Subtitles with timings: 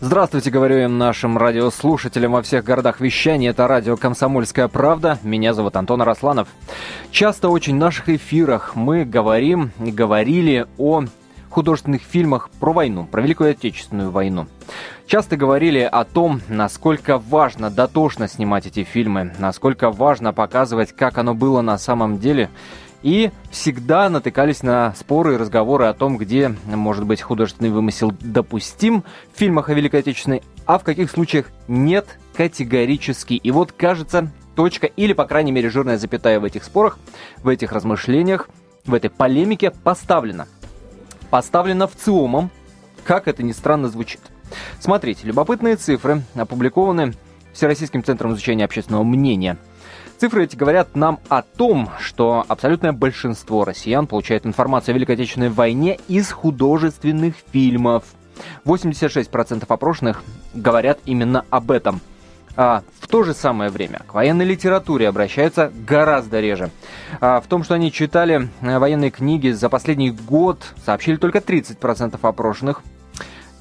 [0.00, 3.50] Здравствуйте, говорю им нашим радиослушателям во всех городах вещания.
[3.50, 5.18] Это радио «Комсомольская правда».
[5.24, 6.46] Меня зовут Антон Арасланов.
[7.10, 11.02] Часто очень в наших эфирах мы говорим и говорили о
[11.50, 14.46] художественных фильмах про войну, про Великую Отечественную войну.
[15.08, 21.34] Часто говорили о том, насколько важно дотошно снимать эти фильмы, насколько важно показывать, как оно
[21.34, 22.50] было на самом деле–
[23.02, 29.04] и всегда натыкались на споры и разговоры о том, где, может быть, художественный вымысел допустим
[29.34, 33.34] в фильмах о Великой Отечественной, а в каких случаях нет категорически.
[33.34, 36.98] И вот, кажется, точка или, по крайней мере, жирная запятая в этих спорах,
[37.42, 38.48] в этих размышлениях,
[38.84, 40.48] в этой полемике поставлена.
[41.30, 42.50] Поставлена в ЦИОМом,
[43.04, 44.20] как это ни странно звучит.
[44.80, 47.12] Смотрите, любопытные цифры опубликованы
[47.52, 49.56] Всероссийским центром изучения общественного мнения–
[50.18, 55.48] Цифры эти говорят нам о том, что абсолютное большинство россиян получает информацию о Великой Отечественной
[55.48, 58.02] войне из художественных фильмов.
[58.64, 62.00] 86% опрошенных говорят именно об этом.
[62.56, 66.70] А в то же самое время к военной литературе обращаются гораздо реже.
[67.20, 72.18] А в том, что они читали э, военные книги за последний год, сообщили только 30%
[72.20, 72.82] опрошенных.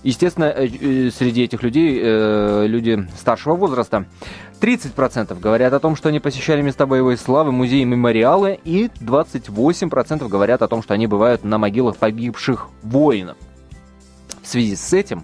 [0.03, 1.99] Естественно, э, э, среди этих людей
[2.67, 4.05] люди старшего возраста.
[4.59, 10.61] 30% говорят о том, что они посещали места боевой славы, музеи, мемориалы, и 28% говорят
[10.61, 13.37] о том, что они бывают на могилах погибших воинов.
[14.41, 15.23] В связи с этим,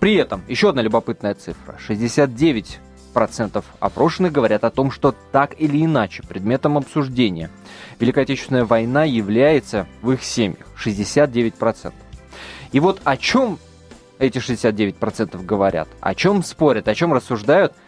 [0.00, 6.22] при этом, еще одна любопытная цифра, 69% опрошенных говорят о том, что так или иначе
[6.22, 7.50] предметом обсуждения
[8.00, 11.92] Великая Отечественная война является в их семьях, 69%.
[12.72, 13.58] И вот о чем
[14.22, 17.72] эти 69% говорят, о чем спорят, о чем рассуждают–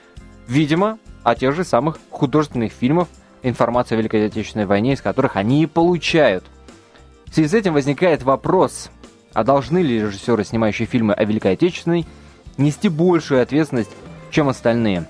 [0.46, 3.08] Видимо, о тех же самых художественных фильмах,
[3.42, 6.44] информацию о Великой Отечественной войне, из которых они и получают.
[7.26, 8.90] В связи с этим возникает вопрос,
[9.32, 12.06] а должны ли режиссеры, снимающие фильмы о Великой Отечественной,
[12.58, 13.90] нести большую ответственность,
[14.30, 15.06] чем остальные?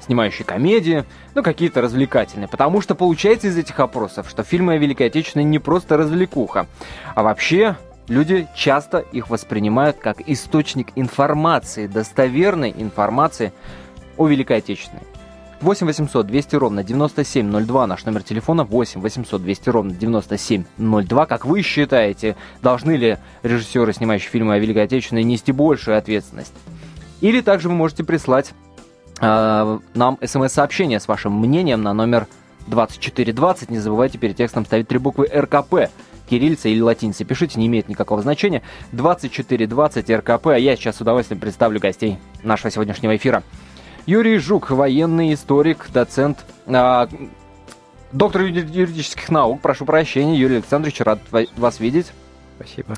[0.00, 1.04] Снимающие комедии,
[1.34, 2.48] ну какие-то развлекательные.
[2.48, 6.66] Потому что получается из этих опросов, что фильмы о Великой Отечественной не просто развлекуха,
[7.14, 7.76] а вообще
[8.08, 13.52] люди часто их воспринимают как источник информации, достоверной информации
[14.16, 15.02] о Великой Отечественной.
[15.60, 21.26] 8 800 200 ровно 9702, наш номер телефона 8 800 200 ровно 9702.
[21.26, 26.54] Как вы считаете, должны ли режиссеры, снимающие фильмы о Великой Отечественной, нести большую ответственность?
[27.20, 28.54] Или также вы можете прислать
[29.20, 32.26] э, нам смс-сообщение с вашим мнением на номер
[32.66, 33.70] 2420.
[33.70, 35.90] Не забывайте перед текстом ставить три буквы РКП
[36.30, 37.24] кириллица или латиница.
[37.24, 38.62] Пишите, не имеет никакого значения.
[38.92, 40.46] 2420 РКП.
[40.46, 43.42] А я сейчас с удовольствием представлю гостей нашего сегодняшнего эфира.
[44.06, 47.06] Юрий Жук, военный историк, доцент, э,
[48.12, 49.60] доктор юридических наук.
[49.60, 51.20] Прошу прощения, Юрий Александрович, рад
[51.56, 52.06] вас видеть.
[52.56, 52.96] Спасибо.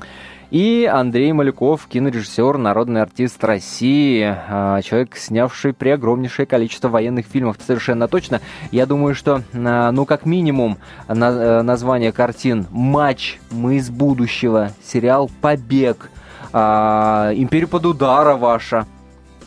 [0.53, 7.57] И Андрей Малюков, кинорежиссер, народный артист России, а, человек, снявший при огромнейшее количество военных фильмов,
[7.65, 8.39] совершенно точно.
[8.69, 10.77] Я думаю, что, а, ну, как минимум,
[11.07, 16.11] э, название картин «Матч», «Мы из будущего», сериал «Побег»,
[16.53, 18.85] «Империя под удара» ваша,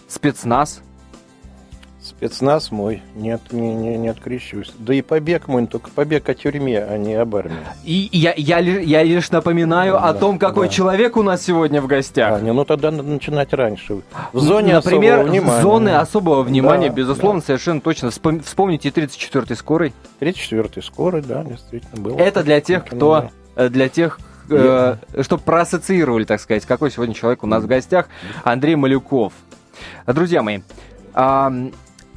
[0.08, 0.82] «Спецназ»,
[2.06, 4.72] Спецназ мой, нет, не, не, не открещусь.
[4.78, 7.56] Да и побег мой, только побег о тюрьме, а не об армии.
[7.82, 10.72] И я, я, я лишь напоминаю да, о том, какой да.
[10.72, 12.34] человек у нас сегодня в гостях.
[12.34, 14.02] А, не, ну тогда надо начинать раньше.
[14.32, 15.62] В зоне Например, особого внимания.
[15.62, 17.46] зоны особого внимания, да, безусловно, да.
[17.46, 18.10] совершенно точно.
[18.10, 19.92] Вспомните 34-й скорый.
[20.20, 22.16] 34-й скорый, да, действительно был.
[22.18, 23.30] Это для тех, кто...
[23.56, 28.08] Э, для тех, э, чтобы проассоциировали, так сказать, какой сегодня человек у нас в гостях.
[28.44, 29.32] Андрей Малюков.
[30.06, 30.60] Друзья мои,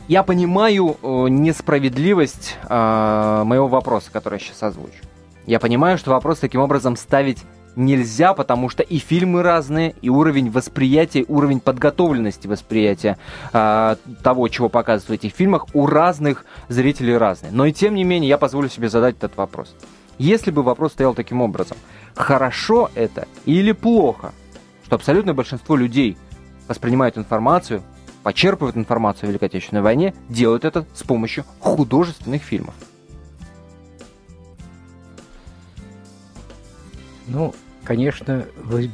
[0.09, 5.03] я понимаю э, несправедливость э, моего вопроса, который я сейчас озвучу.
[5.45, 7.43] Я понимаю, что вопрос таким образом ставить
[7.75, 13.19] нельзя, потому что и фильмы разные, и уровень восприятия, уровень подготовленности восприятия
[13.53, 17.51] э, того, чего показывают в этих фильмах, у разных зрителей разные.
[17.51, 19.75] Но и тем не менее, я позволю себе задать этот вопрос.
[20.17, 21.77] Если бы вопрос стоял таким образом,
[22.15, 24.33] хорошо это или плохо,
[24.85, 26.17] что абсолютное большинство людей
[26.67, 27.83] воспринимают информацию
[28.23, 32.75] почерпывают информацию о Великой Отечественной войне, делают это с помощью художественных фильмов.
[37.27, 37.53] Ну,
[37.89, 38.45] конечно,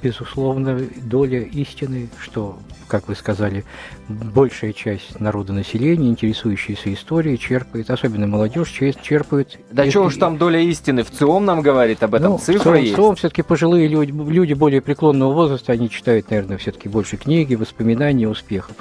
[0.02, 2.58] безусловно, доля истины, что,
[2.88, 3.66] как вы сказали,
[4.08, 9.60] большая часть народонаселения, интересующаяся историей, черпает, особенно молодежь, черпает...
[9.70, 12.76] Да что уж там доля истины, в ЦИОМ нам говорит об этом, ну, цифра ЦИОМ,
[12.76, 12.96] есть.
[12.96, 18.30] ЦИОМ все-таки пожилые люди, люди более преклонного возраста, они читают, наверное, все-таки больше книги, воспоминания,
[18.30, 18.78] успехов.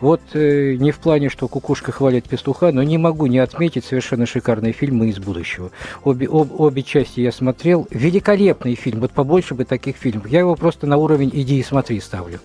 [0.00, 4.26] Вот э, не в плане, что кукушка хвалит пестуха, но не могу не отметить совершенно
[4.26, 5.70] шикарные фильмы из будущего.
[6.04, 7.88] Обе, об, обе части я смотрел.
[7.90, 10.28] Великолепный фильм, вот побольше бы таких фильмов.
[10.28, 12.38] Я его просто на уровень «иди и смотри» ставлю.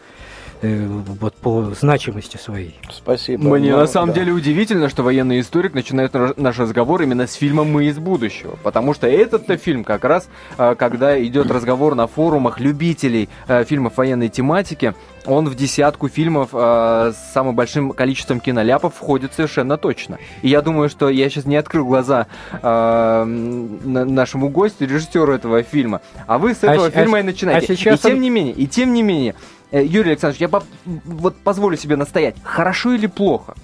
[0.64, 2.80] Э, вот по значимости своей.
[2.92, 3.44] Спасибо.
[3.58, 4.16] Мне Ну, на самом да.
[4.22, 8.58] деле удивительно, что военный историк начинает наш- разговор именно с фильма «Мы из будущего».
[8.64, 10.28] Потому что этот-то фильм как раз,
[10.58, 14.94] э, когда идет разговор на форумах любителей э, фильмов военной тематики,
[15.26, 20.18] он в десятку фильмов э, с самым большим количеством киноляпов входит совершенно точно.
[20.42, 25.64] И я думаю, что я сейчас не открыл глаза э, на- нашему гостю, режиссеру этого
[25.64, 27.66] фильма, а вы с А этого а фильма с- и начинаете.
[27.74, 29.36] а сейчас и тем он- не менее, и тем не менее,
[29.82, 33.56] Юрий Александрович, я поп- вот позволю себе настоять, хорошо или плохо,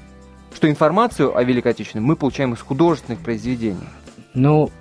[0.55, 3.77] что информацию о Великой Отечественной мы получаем из художественных произведений?
[4.33, 4.71] Ну,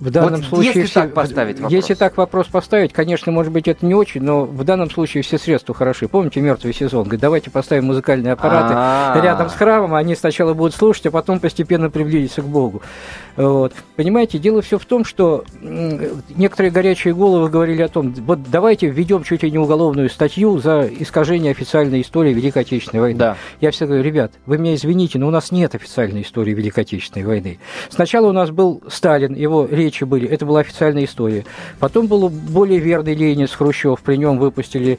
[0.00, 0.66] в данном Вот случае...
[0.66, 1.72] если все- так поставить вопрос.
[1.72, 5.38] Если так вопрос поставить, конечно, может быть, это не очень, но в данном случае все
[5.38, 6.08] средства хороши.
[6.08, 7.04] Помните «Мертвый сезон»?
[7.04, 9.20] Говорит, давайте поставим музыкальные аппараты А-а-а.
[9.20, 12.82] рядом с храмом, они сначала будут слушать, а потом постепенно приблизиться к Богу.
[13.36, 13.72] Вот.
[13.96, 19.22] Понимаете, дело все в том, что некоторые горячие головы говорили о том, вот давайте введем
[19.22, 23.18] чуть ли не уголовную статью за искажение официальной истории Великой Отечественной войны.
[23.18, 23.36] Да.
[23.60, 27.26] Я всегда говорю, ребят, вы меня извините, но у нас нет официальной истории Великой Отечественной
[27.26, 27.58] войны.
[27.88, 31.44] Сначала у нас был Сталин, его речи были, это была официальная история.
[31.78, 34.98] Потом был более верный Ленин с Хрущев, при нем выпустили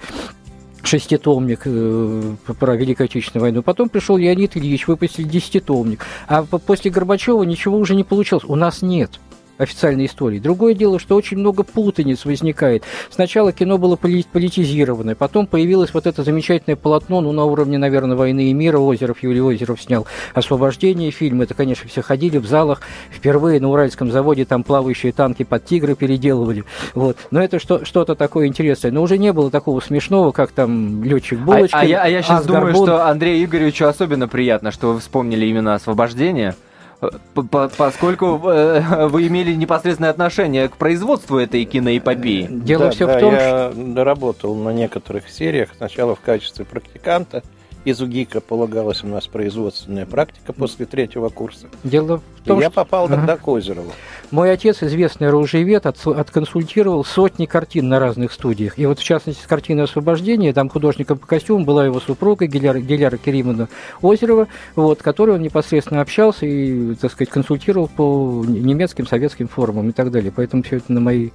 [0.84, 3.64] шеститомник э, про Великую Отечественную войну.
[3.64, 6.06] Потом пришел Леонид Ильич, выпустили десятитомник.
[6.28, 8.46] А по- после Горбачева ничего уже не получилось.
[8.48, 9.20] У нас нет
[9.60, 10.40] официальной истории.
[10.40, 12.84] Другое дело, что очень много путаниц возникает.
[13.12, 18.16] Сначала кино было поли- политизированное, потом появилось вот это замечательное полотно, ну, на уровне, наверное,
[18.16, 21.42] «Войны и мира» Озеров, Юрий Озеров снял «Освобождение» фильм.
[21.42, 25.96] Это, конечно, все ходили в залах впервые на Уральском заводе, там плавающие танки под «Тигры»
[25.96, 26.64] переделывали.
[26.96, 27.18] Вот.
[27.30, 28.92] Но это что, что-то такое интересное.
[28.92, 32.22] Но уже не было такого смешного, как там летчик А, Булочкин, а я, а я
[32.22, 32.86] сейчас Ас думаю, Горбун.
[32.86, 36.56] что Андрею Игоревичу особенно приятно, что вы вспомнили именно освобождение.
[37.00, 42.48] По- по- Поскольку э, вы имели непосредственное отношение к производству этой киноэпопеи.
[42.50, 45.70] Дело Да, все да, в том, я доработал на некоторых сериях.
[45.78, 47.44] Сначала в качестве практиканта.
[47.86, 51.68] Из УГИКа полагалась у нас производственная практика после третьего курса.
[51.86, 53.16] дело в И том, я что попал Ага.
[53.16, 53.94] тогда к Озерову.
[54.32, 58.78] Мой отец, известный оружиевед, отсу- отконсультировал сотни картин на разных студиях.
[58.78, 62.80] И вот, в частности, с картины «Освобождение», там художником по костюму была его супруга Гиляра,
[62.80, 63.70] Гиляра Керимовна
[64.04, 69.94] Озерова, вот, которой он непосредственно общался и, так сказать, консультировал по немецким, советским форумам и
[69.94, 70.32] так далее.
[70.36, 71.34] Поэтому все это на моей,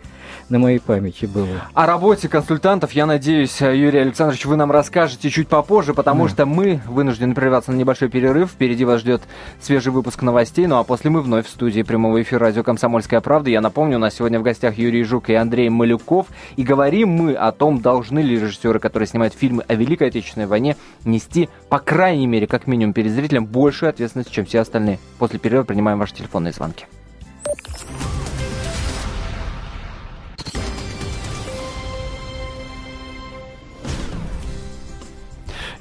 [0.49, 1.49] на моей памяти было.
[1.73, 6.31] О работе консультантов, я надеюсь, Юрий Александрович, вы нам расскажете чуть попозже, потому Да.
[6.31, 8.51] что мы вынуждены прерваться на небольшой перерыв.
[8.53, 9.23] Впереди вас ждет
[9.61, 12.84] свежий выпуск новостей, ну а после мы вновь в студии прямого эфира радио «Комсомольская
[13.23, 13.51] правда».
[13.51, 16.27] Я напомню, у нас сегодня в гостях Юрий Жук и Андрей Малюков.
[16.57, 20.77] И говорим мы о том, должны ли режиссеры, которые снимают фильмы о Великой Отечественной войне,
[21.05, 24.99] нести, по крайней мере, как минимум перед зрителем, большую ответственность, чем все остальные.
[25.19, 26.87] После перерыва принимаем ваши телефонные звонки.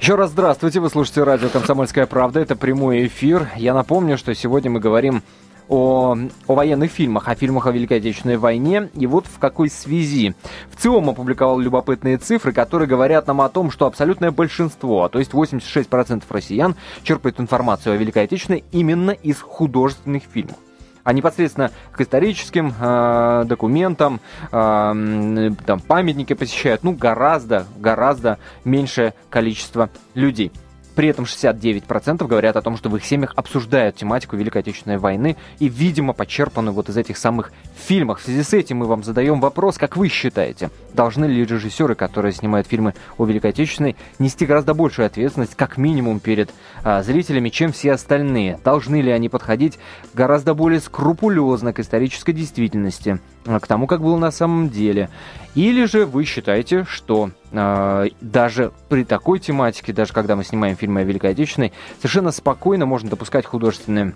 [0.04, 3.48] Еще раз здравствуйте, вы слушаете радио «Комсомольская правда», это прямой эфир.
[3.56, 5.24] Я напомню, что сегодня мы говорим
[5.70, 6.18] о,
[6.48, 8.90] о военных фильмах, о фильмах о Великой Отечественной войне.
[8.96, 10.36] И вот в какой связи.
[10.70, 15.32] В ЦИОМ опубликовал любопытные цифры, которые говорят нам о том, что абсолютное большинство, то есть
[15.32, 20.58] 86% россиян, черпает информацию о Великой Отечественной именно из художественных фильмов
[21.04, 24.22] а непосредственно к историческим э, документам,
[24.52, 30.52] э, там памятники посещают, ну, гораздо, гораздо меньшее количество людей.
[30.96, 35.38] При этом 69% говорят о том, что в их семьях обсуждают тематику Великой Отечественной войны
[35.60, 38.22] и, видимо, почерпанную вот из этих самых фильмов.
[38.22, 42.32] В связи с этим мы вам задаем вопрос, как вы считаете, должны ли режиссеры, которые
[42.34, 46.52] снимают фильмы о Великой Отечественной, нести гораздо большую ответственность, как минимум, перед
[46.84, 48.60] а, зрителями, чем все остальные?
[48.64, 49.80] Должны ли они подходить
[50.14, 55.10] гораздо более скрупулезно к исторической действительности, а, к тому, как было на самом деле?
[55.56, 61.00] Или же вы считаете, что э, даже при такой тематике, даже когда мы снимаем фильмы
[61.00, 64.16] о Великой Отечественной, совершенно спокойно можно допускать художественные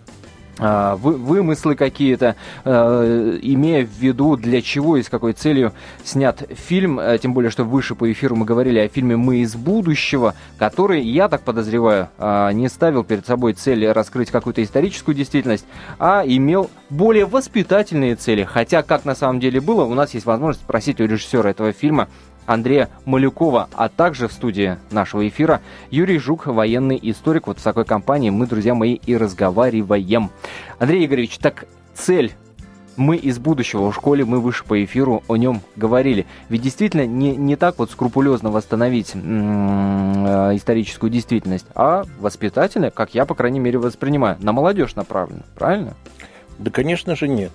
[0.60, 5.72] э, вы- вымыслы какие-то, э, имея в виду, для чего и с какой целью
[6.04, 9.56] снят фильм, э, тем более, что выше по эфиру мы говорили о фильме «Мы из
[9.56, 12.10] будущего», который, я так подозреваю,
[12.54, 15.66] не ставил перед собой цель раскрыть какую-то историческую действительность,
[16.00, 18.44] а имел более воспитательные цели.
[18.44, 22.10] Хотя, как на самом деле было, у нас есть возможность спросить у режиссера этого фильма
[22.48, 25.62] Андрея Малюкова, а также в студии нашего эфира
[25.92, 27.46] Юрий Жук, военный историк.
[27.46, 30.32] Вот в такой компании мы, друзья мои, и разговариваем.
[30.80, 32.34] Андрей Игоревич, так цель
[32.96, 36.26] мы из будущего в школе, мы выше по эфиру о нем говорили.
[36.50, 43.14] Ведь действительно не, не так вот скрупулезно восстановить м, э, историческую действительность, а воспитательно, как
[43.14, 45.94] я, по крайней мере, воспринимаю, на молодежь направлено, правильно?
[46.58, 47.52] Да, конечно же, нет.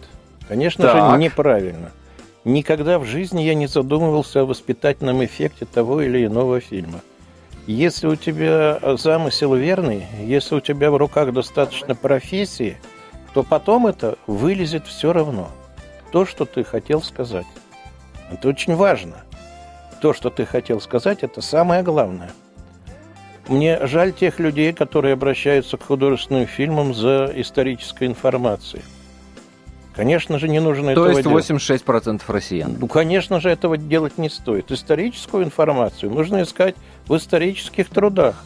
[0.49, 1.15] Конечно Так.
[1.15, 1.91] же, неправильно.
[2.45, 7.01] Никогда в жизни я не задумывался о воспитательном эффекте того или иного фильма.
[7.69, 12.77] Если у тебя замысел верный, если у тебя в руках достаточно профессии,
[13.33, 15.51] то потом это вылезет все равно.
[16.11, 17.47] То, что ты хотел сказать.
[18.33, 19.23] Это очень важно.
[20.01, 22.33] То, что ты хотел сказать, это самое главное.
[23.47, 28.83] Мне жаль тех людей, которые обращаются к художественным фильмам за исторической информацией.
[29.95, 31.51] Конечно же, не нужно То этого есть делать.
[31.51, 32.77] 86% россиян.
[32.79, 34.71] Ну, конечно же, этого делать не стоит.
[34.71, 38.37] Историческую информацию нужно искать в исторических трудах.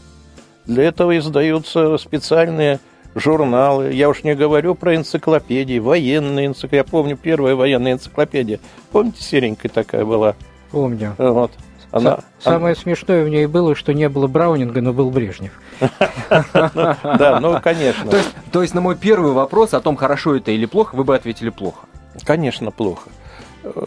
[0.66, 2.80] Для этого издаются специальные
[3.14, 3.92] журналы.
[3.92, 6.76] Я уж не говорю про энциклопедии, военные энциклопедии.
[6.76, 8.58] Я помню, первая военная энциклопедия.
[8.90, 10.34] Помните, серенькая такая была?
[10.72, 11.14] Помню.
[11.16, 11.52] Вот.
[11.96, 15.52] Она, Самое смешное в ней было, что не было Браунинга, но был Брежнев.
[16.30, 18.10] Да, ну, конечно.
[18.52, 21.50] То есть, на мой первый вопрос о том, хорошо это или плохо, вы бы ответили
[21.50, 21.86] плохо.
[22.24, 23.10] Конечно, плохо.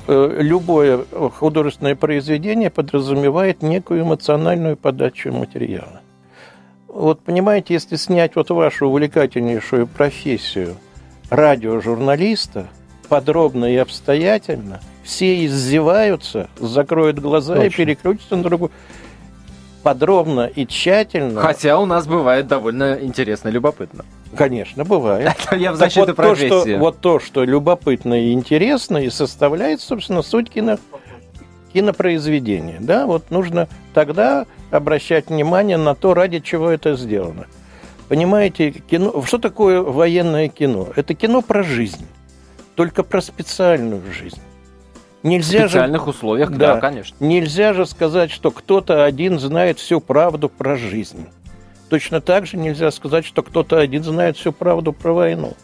[0.07, 1.05] Э, Любое
[1.37, 6.01] художественное произведение подразумевает некую эмоциональную подачу материала.
[6.87, 10.75] Вот понимаете, если снять вот вашу увлекательнейшую профессию
[11.29, 12.67] радиожурналиста
[13.09, 17.77] подробно и обстоятельно, все издеваются, закроют глаза и Точно.
[17.77, 18.71] переключатся на другую.
[19.83, 21.41] Подробно и тщательно.
[21.41, 24.05] Хотя у нас бывает довольно интересно и любопытно.
[24.35, 25.33] Конечно, бывает.
[25.45, 26.77] Это я в защиту вот, то, что, профессии.
[26.77, 30.77] вот то, что любопытно и интересно, и составляет, собственно, суть кино,
[31.73, 32.77] кинопроизведения.
[32.79, 37.47] Да, вот нужно тогда обращать внимание на то, ради чего это сделано.
[38.09, 40.87] Понимаете, кино, что такое военное кино?
[40.95, 42.05] Это кино про жизнь,
[42.79, 44.39] только про специальную жизнь.
[45.21, 46.79] В Нельзя же специальных условиях, да, Да.
[46.79, 47.13] конечно.
[47.19, 51.27] Нельзя же сказать, что кто-то один знает всю правду про жизнь.
[51.89, 55.57] Точно так же нельзя сказать, что кто-то один знает всю правду про войну.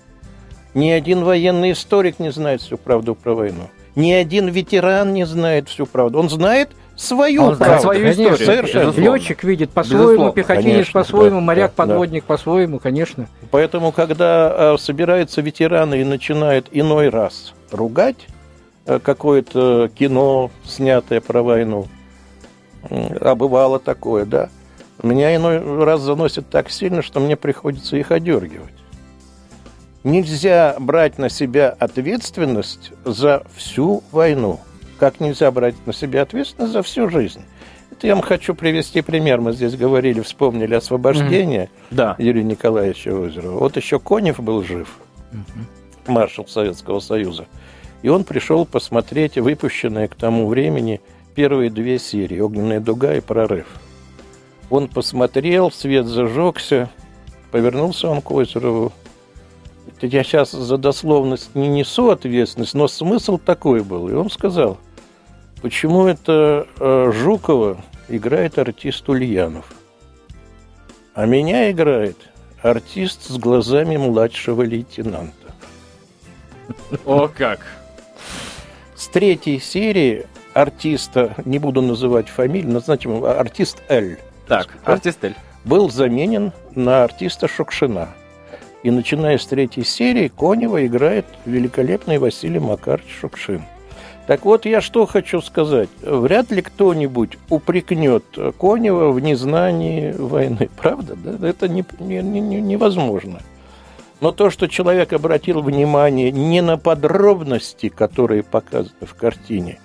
[0.74, 3.70] Ни один военный историк не знает всю правду про войну.
[3.96, 6.20] Ни один ветеран не знает всю правду.
[6.20, 7.82] Он знает свою Он знает правду.
[7.84, 8.46] свою Конечно, историю.
[8.68, 8.92] совершенно.
[8.92, 11.88] Летчик видит по-своему, пехотинец по-своему, да, моряк, да, да.
[11.88, 13.28] подводник по-своему, конечно.
[13.52, 18.28] Поэтому, когда э, собираются ветераны и начинают иной раз ругать
[18.86, 21.88] э, какое-то кино, снятое про войну,
[22.90, 24.50] м, а бывало такое, да,
[25.04, 28.74] меня иной раз заносит так сильно, что мне приходится их одергивать.
[30.04, 34.60] Нельзя брать на себя ответственность за всю войну,
[35.00, 37.42] как нельзя брать на себя ответственность за всю жизнь.
[37.92, 39.40] Это я вам хочу привести пример.
[39.42, 41.70] Мы здесь говорили, вспомнили освобождение.
[41.92, 42.16] Да.
[42.18, 43.60] Юрия Николаевича Озерова.
[43.60, 45.00] Вот еще Конев был жив,
[46.08, 47.46] маршал Советского Союза.
[48.02, 51.02] И он пришел посмотреть выпущенные к тому времени
[51.36, 53.68] первые две серии «Огненная дуга» и «Прорыв».
[54.70, 56.90] Он посмотрел, свет зажегся,
[57.52, 58.92] повернулся он к Озерову.
[59.88, 64.10] Это Я сейчас за дословность не несу ответственность, но смысл такой был.
[64.10, 64.78] И он сказал,
[65.62, 69.66] почему это э, Жукова играет артист Ульянов,
[71.14, 72.18] а меня играет
[72.62, 75.54] артист с глазами младшего лейтенанта.
[77.06, 77.60] О, как.
[78.96, 84.16] С третьей серии артиста, не буду называть фамилию, назначим его артист Л,
[84.48, 85.36] Так, артист Эль.
[85.64, 88.10] был заменен на артиста Шукшина.
[88.84, 93.64] И начиная с третьей серии Конева играет великолепный Василий Макарович Шукшин.
[94.28, 95.90] Так вот, я что хочу сказать.
[96.02, 98.24] Вряд ли кто-нибудь упрекнет
[98.60, 100.70] Конева в незнании войны.
[100.78, 101.16] Правда?
[101.16, 101.48] Да?
[101.48, 103.40] Это не, не- не- не- невозможно.
[104.22, 109.80] Но то, что человек обратил внимание не на подробности, которые показаны в картине,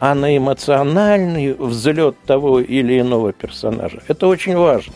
[0.00, 4.94] а на эмоциональный взлет того или иного персонажа, это очень важно.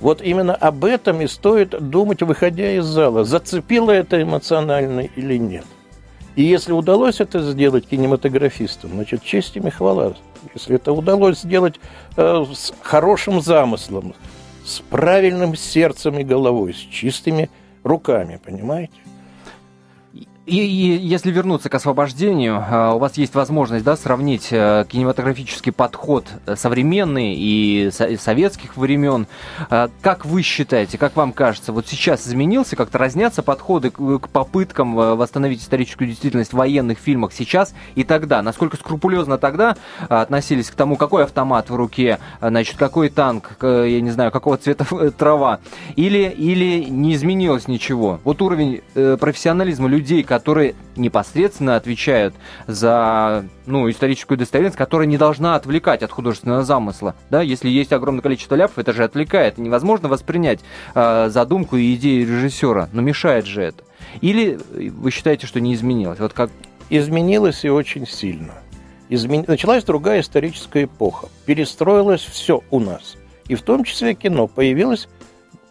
[0.00, 3.24] Вот именно об этом и стоит думать, выходя из зала.
[3.24, 5.64] Зацепило это эмоционально или нет.
[6.36, 10.14] И если удалось это сделать кинематографистам, значит, честь им и хвала.
[10.54, 11.80] Если это удалось сделать
[12.16, 14.14] э, с хорошим замыслом,
[14.64, 17.48] с правильным сердцем и головой, с чистыми
[17.82, 18.92] руками, понимаете?
[20.46, 25.72] И, и если вернуться к освобождению, а, у вас есть возможность да, сравнить э, кинематографический
[25.72, 29.26] подход э, современный и со- и советских времен.
[29.70, 34.96] А, Как вы считаете, как вам кажется, вот сейчас изменился, как-то разнятся подходы к, попыткам
[35.00, 38.40] э, восстановить историческую действительность в военных фильмах сейчас и тогда?
[38.40, 39.76] Насколько скрупулезно тогда
[40.08, 44.58] а, относились к тому, какой автомат в руке, значит, какой танк, я не знаю, какого
[44.58, 45.58] цвета трава?
[45.96, 48.20] Или, или не изменилось ничего?
[48.22, 50.35] Вот уровень профессионализма людей, которые
[50.96, 52.34] непосредственно отвечают
[52.66, 57.14] за ну, историческую достоверность, которая не должна отвлекать от художественного замысла.
[57.30, 57.42] Да?
[57.42, 59.58] Если есть огромное количество ляпов, это же отвлекает.
[59.58, 60.60] Невозможно воспринять
[60.94, 63.84] э, задумку и идею режиссера, но мешает же это.
[64.20, 64.58] Или
[64.90, 66.18] вы считаете, что не изменилось?
[66.18, 66.50] Вот как
[66.90, 68.54] изменилось и очень сильно.
[69.08, 71.28] Измен- Началась другая историческая эпоха.
[71.44, 73.16] Перестроилось все у нас.
[73.48, 75.08] и в том числе кино, появилась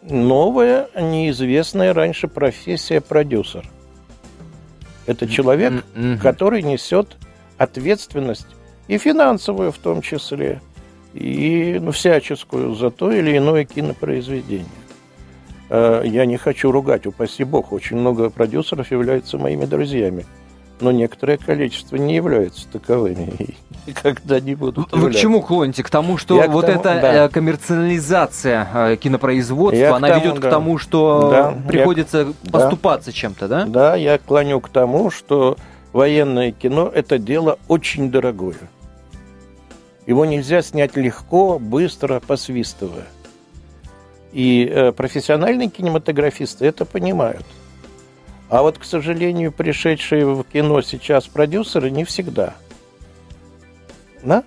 [0.01, 3.69] новая, неизвестная раньше профессия продюсер.
[5.05, 6.17] Это человек, mm-hmm.
[6.19, 7.17] который несет
[7.57, 8.47] ответственность
[8.88, 10.62] и финансовую в том числе,
[11.13, 14.65] и ну, всяческую за то или иное кинопроизведение.
[15.69, 20.25] Э, я не хочу ругать, упаси бог, очень много продюсеров являются моими друзьями
[20.82, 23.55] но некоторое количество не являются таковыми и
[23.88, 25.84] никогда не будут Вы к чему клоните?
[25.84, 27.25] К тому, что Я вот эта да.
[27.25, 30.48] Э, коммерциализация э, кинопроизводства, я она тому, ведет да.
[30.48, 31.58] к тому, что да.
[31.67, 33.15] приходится я, поступаться да.
[33.15, 33.65] чем-то, да?
[33.65, 35.58] Да, я клоню к тому, что
[35.94, 38.58] военное кино– это дело очень дорогое.
[40.05, 43.05] Его нельзя снять легко, быстро, посвистывая.
[44.34, 47.46] И э, профессиональные кинематографисты это понимают–
[48.50, 52.54] а вот, к сожалению, пришедшие в кино сейчас продюсеры не всегда.
[54.24, 54.44] Да?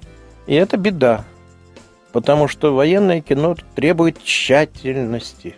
[0.47, 1.25] И это беда.
[2.12, 5.57] Потому что военное кино требует тщательности.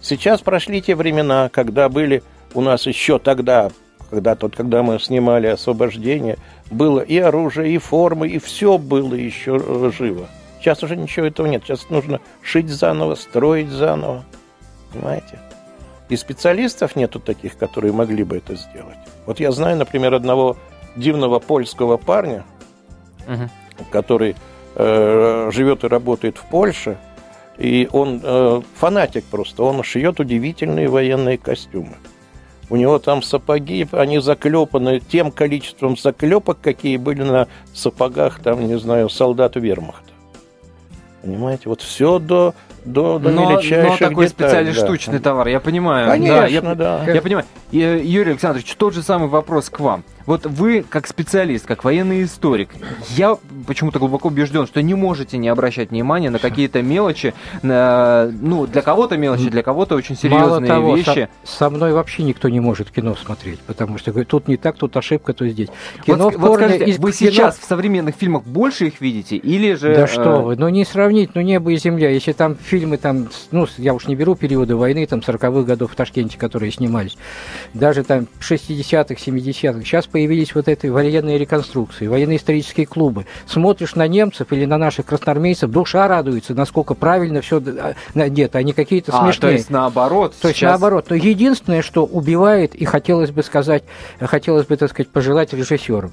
[0.00, 2.22] Сейчас прошли те времена, когда были
[2.54, 3.70] у нас еще тогда,
[4.08, 6.38] когда тот, когда мы снимали освобождение,
[6.70, 10.26] было и оружие, и формы, и все было еще э, живо.
[10.58, 11.62] Сейчас уже ничего этого нет.
[11.64, 14.24] Сейчас нужно шить заново, строить заново.
[14.92, 15.38] Понимаете?
[16.10, 18.98] И специалистов нету таких, которые могли бы это сделать.
[19.26, 20.56] Вот я знаю, например, одного
[20.96, 22.44] дивного польского парня,
[23.26, 23.48] угу.
[23.90, 24.34] который
[24.74, 26.98] э, живет и работает в Польше,
[27.58, 31.96] и он э, фанатик просто, он шьет удивительные военные костюмы.
[32.70, 38.78] У него там сапоги, они заклепаны тем количеством заклепок, какие были на сапогах, там, не
[38.78, 40.10] знаю, солдат вермахта.
[41.22, 44.78] Понимаете, вот все до до, до но, мельчайших но такой деталей, специальный да.
[44.78, 46.08] штучный товар, я понимаю.
[46.08, 47.00] Конечно, да.
[47.00, 47.12] Я, да.
[47.12, 47.46] я понимаю.
[47.70, 50.04] Юрий Александрович, тот же самый вопрос к вам.
[50.30, 52.68] Вот вы, как специалист, как военный историк,
[53.16, 58.68] я почему-то глубоко убежден, что не можете не обращать внимания на какие-то мелочи, на, ну,
[58.68, 61.28] для кого-то мелочи, для кого-то очень серьезные Мало того, вещи.
[61.42, 64.96] Со, со мной вообще никто не может кино смотреть, потому что тут не так, тут
[64.96, 65.68] ошибка, то здесь.
[66.06, 67.32] Кино вот, вот скажите, из, вы кино...
[67.32, 69.96] сейчас в современных фильмах больше их видите, или же...
[69.96, 73.66] Да что вы, ну не сравнить, ну небо и земля, если там фильмы, там, ну,
[73.78, 77.18] я уж не беру периоды войны, там, 40-х годов в Ташкенте, которые снимались,
[77.74, 83.24] даже там 60-х, 70-х, сейчас появились появились вот эти военные реконструкции, военно-исторические клубы.
[83.46, 87.62] Смотришь на немцев или на наших красноармейцев, душа радуется, насколько правильно все
[88.12, 89.32] надето, они какие-то смешные.
[89.32, 90.34] А, то есть наоборот.
[90.38, 91.06] То есть наоборот.
[91.08, 93.82] Но единственное, что убивает, и хотелось бы сказать,
[94.20, 96.12] хотелось бы, так сказать, пожелать режиссерам.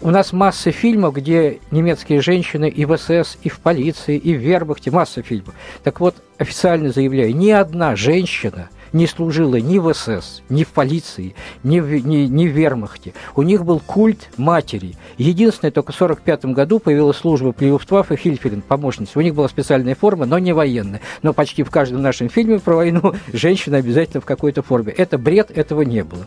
[0.00, 4.38] У нас масса фильмов, где немецкие женщины и в СС, и в полиции, и в
[4.38, 5.54] Вербахте, масса фильмов.
[5.84, 11.34] Так вот, официально заявляю, ни одна женщина– не служила ни в СС, ни в полиции,
[11.62, 13.14] ни в, ни, ни в вермахте.
[13.36, 14.94] У них был культ матери.
[15.16, 19.18] Единственное, только в 1945 году появилась служба при Люфтваффе Хильферин, помощница.
[19.18, 21.00] У них была специальная форма, но не военная.
[21.22, 24.92] Но почти в каждом нашем фильме про войну женщина обязательно в какой-то форме.
[24.92, 26.26] Это бред, этого не было.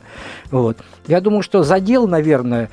[0.49, 0.77] Вот.
[1.07, 2.69] Я думаю, что задел, наверное,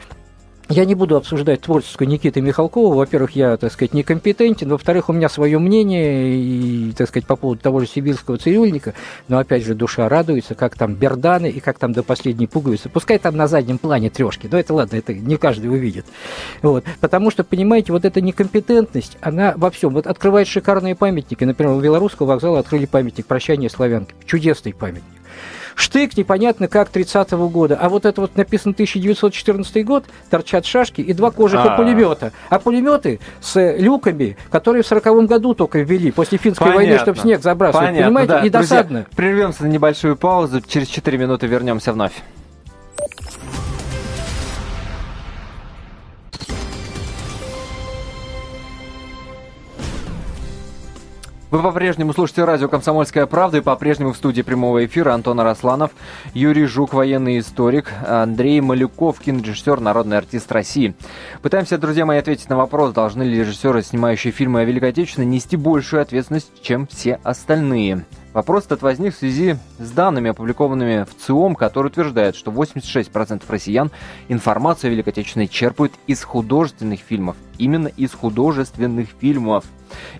[0.68, 2.94] я не буду обсуждать творческую Никиты Михалкова.
[2.94, 4.68] Во-первых, я, так сказать, некомпетентен.
[4.68, 8.94] Во-вторых, у меня свое мнение, и, так сказать, по поводу того же сибирского цирюльника.
[9.28, 12.88] Но, опять же, душа радуется, как там берданы и как там до последней пуговицы.
[12.88, 14.48] Пускай там на заднем плане трешки.
[14.50, 16.06] Но это ладно, это не каждый увидит.
[16.62, 16.84] Вот.
[17.00, 19.94] Потому что, понимаете, вот эта некомпетентность, она во всем.
[19.94, 21.44] Вот открывает шикарные памятники.
[21.44, 24.14] Например, у Белорусского вокзала открыли памятник «Прощание славянки».
[24.26, 25.17] Чудесный памятник.
[25.78, 27.78] Штык непонятно как 30-го года.
[27.80, 31.76] А вот это вот написано 1914 год, торчат шашки и два кожаха а.
[31.76, 32.32] пулемета.
[32.50, 36.84] А пулеметы с люками, которые в 40-м году только ввели, после финской Понятно.
[36.84, 37.86] войны, чтобы снег забрасывать.
[37.86, 38.40] Понятно, Понимаете, да.
[38.40, 39.06] и досадно.
[39.14, 42.12] Прервемся на небольшую паузу, через 4 минуты вернемся вновь.
[51.50, 55.92] Вы по-прежнему слушаете радио «Комсомольская правда» и по-прежнему в студии прямого эфира Антон Арасланов,
[56.34, 60.94] Юрий Жук, военный историк, Андрей Малюков, кинорежиссер, народный артист России.
[61.40, 65.56] Пытаемся, друзья мои, ответить на вопрос, должны ли режиссеры, снимающие фильмы о Великой Отечественной, нести
[65.56, 68.04] большую ответственность, чем все остальные.
[68.38, 73.90] Вопрос этот возник в связи с данными, опубликованными в ЦИОМ, который утверждает, что 86% россиян
[74.28, 77.36] информацию о Великой Отечественной черпают из художественных фильмов.
[77.58, 79.64] Именно из художественных фильмов.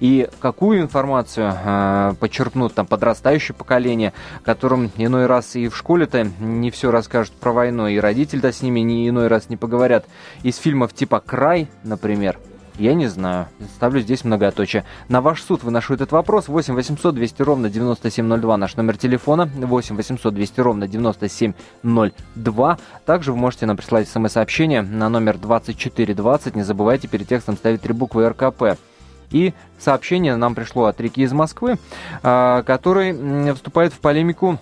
[0.01, 6.73] И какую информацию э, почерпнут там подрастающее поколение, которым иной раз и в школе-то не
[6.73, 10.07] все расскажут про войну, и родители-то с ними не иной раз не поговорят.
[10.43, 12.37] Из фильмов типа «Край», например,
[12.79, 13.47] я не знаю.
[13.77, 14.85] Ставлю здесь многоточие.
[15.09, 16.49] На ваш суд выношу этот вопрос.
[16.49, 19.51] 8 800 200 ровно 9702 наш номер телефона.
[19.55, 22.79] 8 800 200 ровно 9702.
[23.05, 26.57] Также вы можете нам прислать смс-сообщение на номер 2420.
[26.57, 28.79] Не забывайте перед текстом ставить три буквы РКП.
[29.31, 31.77] И сообщение нам пришло от Рики из Москвы,
[32.23, 34.59] а, который вступает в полемику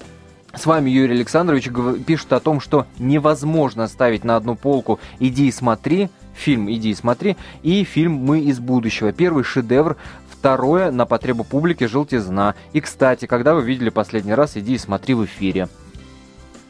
[0.56, 1.68] с вами Юрий Александрович
[2.06, 6.94] пишет о том, что невозможно ставить на одну полку «Иди и смотри», фильм «Иди и
[6.94, 9.12] смотри» и фильм «Мы из будущего».
[9.12, 9.96] Первый шедевр,
[10.30, 12.54] второе на потребу публики «Желтизна».
[12.72, 15.68] И, кстати, когда вы видели последний раз «Иди и смотри» в эфире?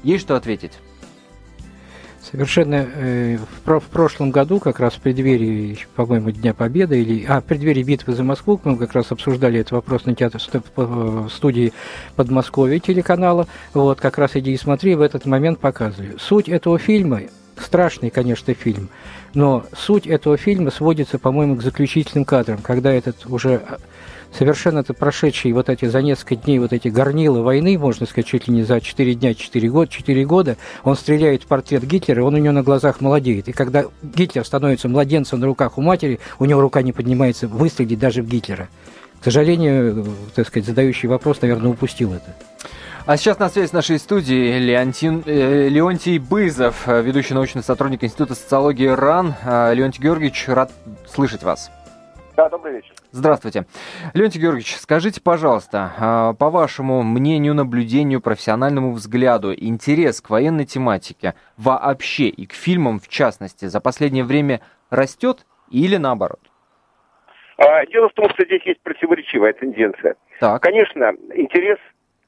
[0.02, 0.72] Есть что ответить?
[2.30, 7.40] Совершенно э, в, в прошлом году, как раз в преддверии, по-моему, Дня Победы, или, а,
[7.40, 10.40] в преддверии битвы за Москву, мы как раз обсуждали этот вопрос на театр,
[10.74, 11.72] в студии
[12.16, 16.16] Подмосковья телеканала, вот, как раз «Иди и смотри», в этот момент показывали.
[16.18, 17.20] Суть этого фильма,
[17.60, 18.88] страшный, конечно, фильм,
[19.34, 23.62] но суть этого фильма сводится, по-моему, к заключительным кадрам, когда этот уже
[24.36, 28.48] совершенно это прошедшие вот эти за несколько дней вот эти горнила войны, можно сказать, чуть
[28.48, 32.24] ли не за 4 дня, 4 года, 4 года, он стреляет в портрет Гитлера, и
[32.24, 33.48] он у него на глазах молодеет.
[33.48, 37.98] И когда Гитлер становится младенцем на руках у матери, у него рука не поднимается выстрелить
[37.98, 38.68] даже в Гитлера.
[39.20, 42.34] К сожалению, так сказать, задающий вопрос, наверное, упустил это.
[43.08, 48.34] А сейчас на связи с нашей студией Леонтин, э, Леонтий Бызов, ведущий научный сотрудник Института
[48.34, 49.32] социологии РАН.
[49.44, 50.72] Э, Леонтий Георгиевич, рад
[51.06, 51.70] слышать вас.
[52.36, 52.92] Да, добрый вечер.
[53.12, 53.64] Здравствуйте.
[54.12, 61.34] Леонтий Георгиевич, скажите, пожалуйста, а, по вашему мнению, наблюдению, профессиональному взгляду, интерес к военной тематике
[61.56, 66.40] вообще и к фильмам в частности за последнее время растет или наоборот?
[67.56, 70.16] А, дело в том, что здесь есть противоречивая тенденция.
[70.40, 70.60] Так.
[70.60, 71.78] Конечно, интерес,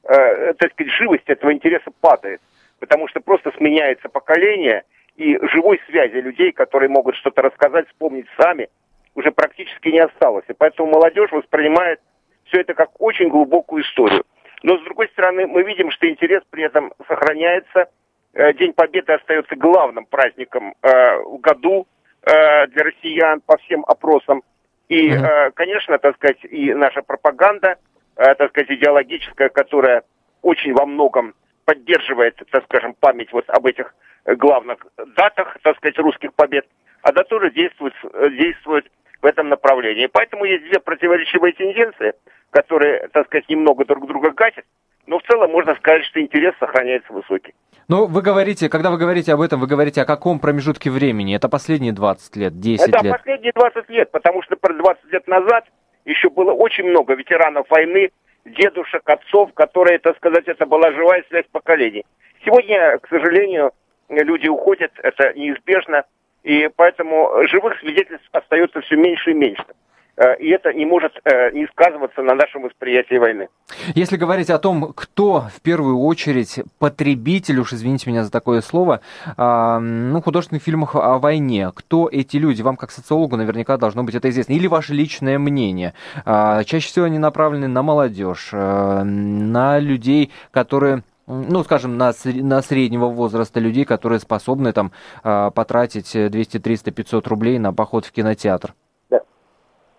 [0.03, 2.41] э, так сказать, живость этого интереса падает,
[2.79, 4.83] потому что просто сменяется поколение,
[5.15, 8.69] и живой связи людей, которые могут что-то рассказать, вспомнить сами–
[9.19, 10.45] уже практически не осталось.
[10.47, 11.99] И поэтому молодежь воспринимает
[12.45, 14.23] все это как очень глубокую историю.
[14.63, 17.89] Но, с другой стороны, мы видим, что интерес при этом сохраняется.
[18.33, 21.87] Э, День Победы остается главным праздником э, в году
[22.23, 24.43] э, для россиян по всем опросам.
[24.89, 25.07] И,
[25.53, 27.77] конечно, так сказать, и наша пропаганда,
[28.19, 30.03] так сказать, идеологическая, которая
[30.41, 31.33] очень во многом
[31.65, 33.93] поддерживает, так скажем, память вот об этих
[34.25, 36.65] главных датах, так сказать, русских побед,
[37.01, 37.93] она тоже действует,
[38.37, 38.85] действует
[39.21, 40.07] в этом направлении.
[40.07, 42.13] Поэтому есть две противоречивые тенденции,
[42.51, 44.65] которые, так сказать, немного друг друга гасят,
[45.05, 47.53] но в целом можно сказать, что интерес сохраняется высокий.
[47.87, 51.35] Но вы говорите, когда вы говорите об этом, вы говорите о каком промежутке времени?
[51.35, 53.05] Это последние 20 лет, 10 Это лет?
[53.05, 55.65] Это последние 20 лет, потому что 20 лет назад
[56.05, 58.11] еще было очень много ветеранов войны,
[58.45, 62.05] дедушек, отцов, которые, так сказать, это была живая связь поколений.
[62.43, 63.71] Сегодня, к сожалению,
[64.09, 66.03] люди уходят, это неизбежно,
[66.43, 69.65] и поэтому живых свидетельств остается все меньше и меньше.
[70.19, 73.47] Э, и это не может э, не сказываться на нашем восприятии войны.
[73.95, 78.99] Если говорить о том, кто в первую очередь потребитель, уж извините меня за такое слово,
[79.37, 82.61] а, ну, художественных фильмов о войне, кто эти люди?
[82.61, 84.53] Вам как социологу наверняка должно быть это известно.
[84.53, 85.93] Или ваше личное мнение?
[86.25, 92.61] А, чаще всего они направлены на молодежь, э, на людей, которые ну, скажем, на, на
[92.63, 94.91] среднего возраста людей, которые способны там
[95.23, 98.73] а, потратить 200, 300, 500 рублей на поход в кинотеатр?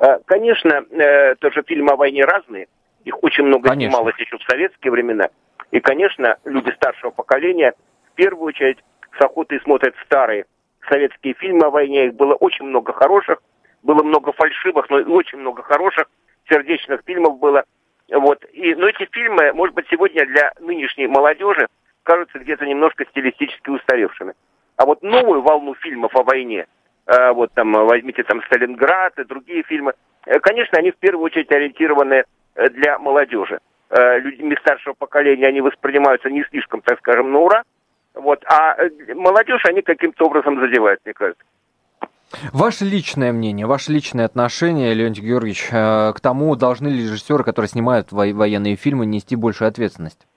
[0.01, 2.69] А, конечно, э, тоже фильмы о войне разные.
[3.05, 3.91] Их очень много конечно.
[3.91, 5.29] снималось еще в советские времена.
[5.71, 7.75] И, конечно, люди старшего поколения
[8.13, 8.79] в первую очередь
[9.19, 10.47] с охотой смотрят старые
[10.89, 12.07] советские фильмы о войне.
[12.07, 13.43] Их было очень много хороших,
[13.83, 16.07] было много фальшивых, но и очень много хороших
[16.49, 17.65] сердечных фильмов было.
[18.11, 18.43] Вот.
[18.53, 21.69] И, но эти фильмы, может быть, сегодня для нынешней молодежи
[22.05, 24.33] кажутся где-то немножко стилистически устаревшими.
[24.77, 26.67] А вот новую волну фильмов о войне, э,
[27.33, 29.95] вот там возьмите там Сталинград и другие фильмы,
[30.27, 33.59] э, конечно, они в первую очередь ориентированы э, для молодежи.
[33.91, 37.63] Э, людьми старшего поколения они воспринимаются не слишком, так скажем, на ура.
[38.15, 38.45] Вот.
[38.47, 41.43] А э, молодежь они каким-то образом задевают, мне кажется.
[42.53, 47.69] Ваше личное мнение, ваше личное отношение, Леонтий Георгиевич, э, к тому, должны ли режиссеры, которые
[47.69, 50.29] снимают военные фильмы, нести большую ответственность?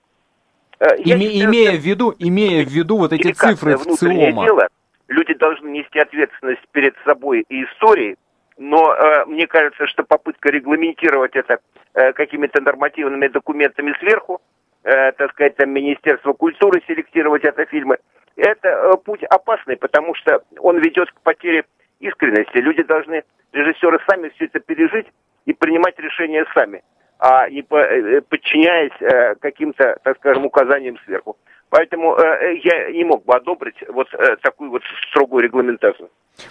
[0.80, 4.44] Э, Име, считаю, имея, в виду, имея в виду вот эти цифры в ЦИОМа.
[4.44, 4.68] Дело,
[5.08, 8.16] люди должны нести ответственность перед собой и историей,
[8.56, 11.58] но э, мне кажется, что попытка регламентировать это
[11.94, 14.40] э, какими-то нормативными документами сверху,
[14.84, 17.98] э, так сказать, там Министерство культуры селектировать это фильмы,
[18.36, 21.64] это э, путь опасный, потому что он ведет к потере
[22.00, 22.58] искренности.
[22.58, 25.06] Люди должны, режиссеры сами все это пережить
[25.46, 26.82] и принимать решения сами,
[27.18, 31.36] а не э, подчиняясь э, каким-то, так скажем, указаниям сверху.
[31.74, 34.06] Поэтому э, я не мог бы одобрить вот
[34.42, 36.08] такую вот строгую регламентацию.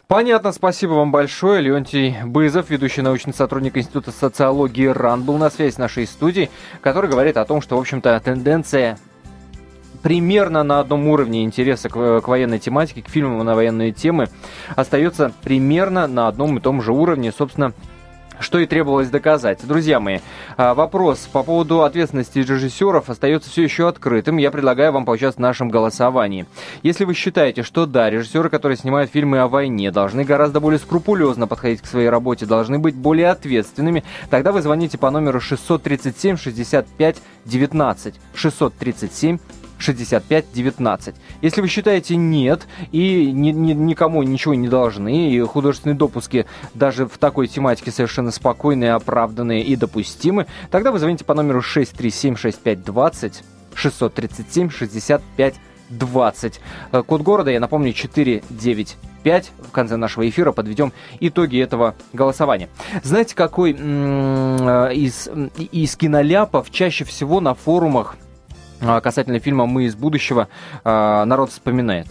[0.10, 1.62] Понятно, спасибо вам большое.
[1.62, 6.50] Леонтий Бызов, ведущий научный сотрудник Института социологии РАН, был на связи с нашей студией,
[6.82, 8.98] который говорит о том, что, в общем-то, тенденция
[10.02, 14.28] примерно на одном уровне интереса к, к военной тематике, к фильмам на военные темы,
[14.76, 17.32] остается примерно на одном и том же уровне.
[17.32, 17.72] Собственно,
[18.40, 19.66] что и требовалось доказать.
[19.66, 20.20] Друзья мои,
[20.58, 24.38] а, вопрос по поводу ответственности режиссеров остается все еще открытым.
[24.38, 26.46] Я предлагаю вам поучаствовать в нашем голосовании.
[26.82, 31.48] Если вы считаете, что да, режиссеры, которые снимают фильмы о войне, должны гораздо более скрупулезно
[31.48, 37.18] подходить к своей работе, должны быть более ответственными, тогда вы звоните по номеру 637 65
[37.46, 39.40] 19 637
[39.84, 41.16] 6519.
[41.42, 47.06] Если вы считаете нет и ни, ни, никому ничего не должны, и художественные допуски даже
[47.06, 53.44] в такой тематике совершенно спокойные, оправданные и допустимы, тогда вы звоните по номеру 637-6520,
[53.76, 56.54] 637-6520.
[56.92, 59.52] Э, код города, я напомню, 495.
[59.68, 62.70] В конце нашего эфира подведем итоги этого голосования.
[63.04, 65.30] Знаете, какой э, из,
[65.72, 68.18] из киноляпов чаще всего на форумах
[69.02, 70.48] касательно фильма «Мы из будущего»
[70.84, 72.08] а, народ вспоминает?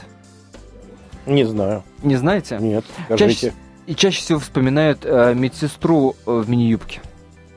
[1.26, 1.82] Не знаю.
[2.02, 2.58] Не знаете?
[2.60, 3.34] Нет, скажите.
[3.34, 3.54] Чаще,
[3.86, 7.00] и чаще всего вспоминают э, медсестру э, в мини-юбке.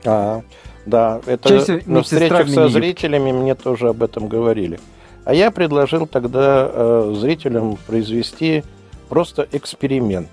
[0.06, 0.43] А,
[0.86, 4.80] да, это чаще на встречах со зрителями мне тоже об этом говорили.
[5.23, 8.63] А я предложил тогда э, зрителям произвести
[9.10, 10.30] просто эксперимент.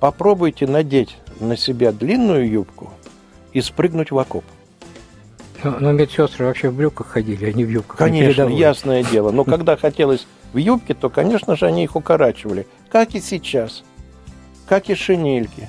[0.00, 2.92] Попробуйте надеть на себя длинную юбку
[3.52, 4.44] и спрыгнуть в окоп.
[5.64, 7.98] Но, но медсестры вообще в брюках ходили, а не в юбках.
[7.98, 9.30] Конечно, ясное дело.
[9.30, 12.66] Но когда хотелось в юбке, то, конечно же, они их укорачивали.
[12.90, 13.82] Как и сейчас.
[14.68, 15.68] Как и шинельки.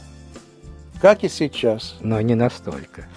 [1.02, 1.98] Как и сейчас.
[2.02, 3.08] Но не настолько.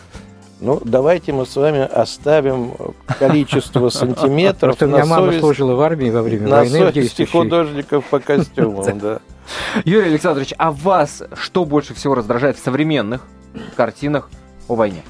[0.61, 2.73] Ну, давайте мы с вами оставим
[3.19, 6.79] количество сантиметров Просто у меня мама служила в армии во время на войны.
[6.79, 9.21] совести художников по костюмам, да.
[9.85, 13.23] Юрий Александрович, а вас что больше всего раздражает в современных
[13.77, 14.31] картинах
[14.67, 15.03] о войне?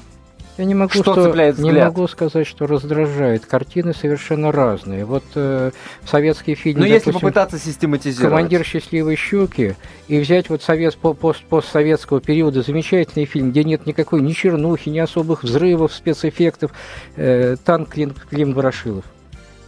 [0.59, 1.73] Я не могу, что, что цепляет взгляд?
[1.73, 3.45] Не могу сказать, что раздражает.
[3.45, 5.05] Картины совершенно разные.
[5.05, 5.71] Вот э,
[6.05, 6.81] советский фильм.
[6.81, 8.29] Ну, если попытаться систематизировать.
[8.29, 9.77] Командир счастливой щуки
[10.09, 14.99] и взять вот совет, пост, постсоветского периода замечательный фильм, где нет никакой ни чернухи, ни
[14.99, 16.71] особых взрывов, спецэффектов.
[17.15, 19.05] Э, танк Клим, Клим Ворошилов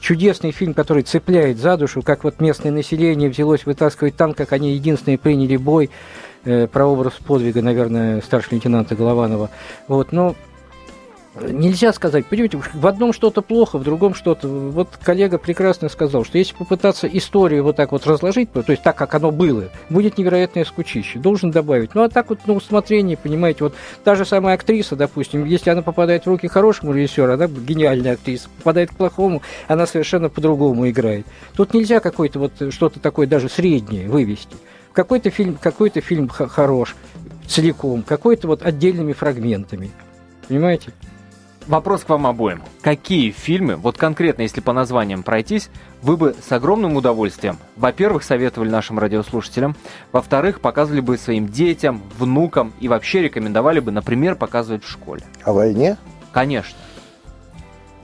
[0.01, 4.73] чудесный фильм, который цепляет за душу, как вот местное население взялось вытаскивать танк, как они
[4.73, 5.89] единственные приняли бой.
[6.43, 9.51] Э, про образ подвига, наверное, старшего лейтенанта Голованова.
[9.87, 10.35] Вот, но
[11.33, 14.49] Нельзя сказать, понимаете, в одном что-то плохо, в другом что-то.
[14.49, 18.97] Вот коллега прекрасно сказал, что если попытаться историю вот так вот разложить, то есть так,
[18.97, 21.19] как оно было, будет невероятное скучище.
[21.19, 21.95] Должен добавить.
[21.95, 25.81] Ну, а так вот на усмотрение, понимаете, вот та же самая актриса, допустим, если она
[25.81, 31.25] попадает в руки хорошему режиссеру, она гениальная актриса, попадает к плохому, она совершенно по-другому играет.
[31.55, 34.57] Тут нельзя какой-то вот что-то такое даже среднее вывести.
[34.91, 36.97] Какой-то фильм, какой-то фильм хорош
[37.47, 39.91] целиком, какой-то вот отдельными фрагментами.
[40.49, 40.91] Понимаете?
[41.67, 42.61] Вопрос к вам обоим.
[42.81, 45.69] Какие фильмы, вот конкретно если по названиям пройтись,
[46.01, 49.75] вы бы с огромным удовольствием, во-первых, советовали нашим радиослушателям,
[50.11, 55.23] во-вторых, показывали бы своим детям, внукам и вообще рекомендовали бы, например, показывать в школе?
[55.43, 55.97] О войне?
[56.31, 56.77] Конечно.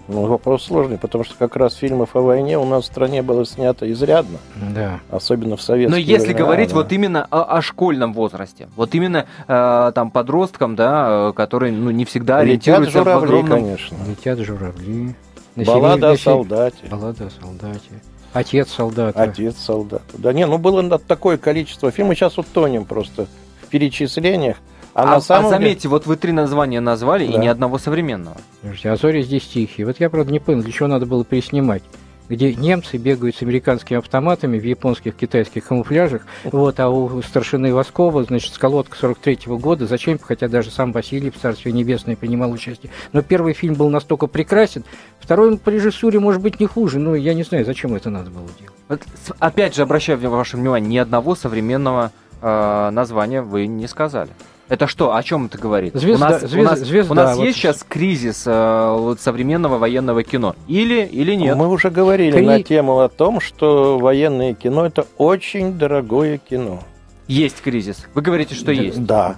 [0.08, 3.46] Ну, вопрос сложный, потому что как раз фильмов о войне у нас в стране было
[3.46, 4.38] снято изрядно.
[4.74, 5.02] Да.
[5.10, 6.76] Особенно в советские Но если времена, говорить да.
[6.76, 11.92] вот именно о, о школьном возрасте, вот именно э, там подросткам, да, э, которые ну,
[11.92, 13.50] не всегда Летят ориентируются журавли, в огромном...
[13.50, 13.98] конечно.
[14.08, 15.16] Летят журавли.
[15.56, 16.86] Баллада о солдате.
[16.90, 18.02] Баллада о солдате.
[18.34, 19.22] Отец солдата.
[19.22, 20.04] Отец солдата.
[20.18, 22.16] Да не, ну было такое количество фильмов.
[22.18, 23.28] Сейчас вот тонем просто
[23.62, 24.58] в перечислениях.
[24.98, 25.92] А, а, на самом а заметьте, деле...
[25.92, 27.34] вот вы три названия назвали да.
[27.34, 28.38] и ни одного современного.
[28.62, 29.86] Слушайте, а зори здесь тихие.
[29.86, 31.84] Вот я, правда, не понял, для чего надо было переснимать
[32.30, 38.26] где немцы бегают с американскими автоматами в японских, китайских камуфляжах, вот, а у старшины Воскова,
[38.26, 42.92] значит, сколотка 43-го года, зачем, хотя даже сам Василий в Царстве Небесное принимал участие.
[43.14, 44.84] Но первый фильм был настолько прекрасен,
[45.22, 48.48] второй по режиссуре может быть не хуже, но я не знаю, зачем это надо было
[48.60, 48.74] делать.
[48.90, 49.02] Вот,
[49.40, 54.32] опять же, обращаю ваше внимание, ни одного современного э, названия вы не сказали.
[54.70, 55.16] Это что?
[55.16, 55.96] О чем это говорит?
[55.96, 59.22] Звезда, у нас, звезда, у нас, звезда, у нас вот есть сейчас кризис э, вот,
[59.22, 60.56] современного военного кино?
[60.68, 61.56] Или, или нет?
[61.56, 62.46] Мы уже говорили Кри...
[62.46, 66.84] на тему о том, что военное кино это очень дорогое кино.
[67.28, 68.06] Есть кризис.
[68.14, 69.06] Вы говорите, что да, есть.
[69.06, 69.36] Да.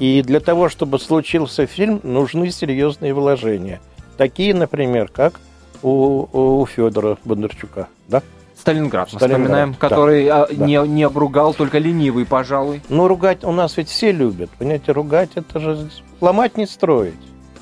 [0.00, 3.80] И для того, чтобы случился фильм, нужны серьезные вложения.
[4.16, 5.40] Такие, например, как
[5.82, 7.88] у, у Федора Бондарчука.
[8.08, 8.22] Да?
[8.64, 10.64] Сталинград, мы Сталинград, вспоминаем, который а, да.
[10.64, 12.80] Не, не обругал, только ленивый, пожалуй.
[12.88, 14.48] Ну, ругать у нас ведь все любят.
[14.58, 15.90] Понимаете, ругать это же
[16.22, 17.14] ломать не строить.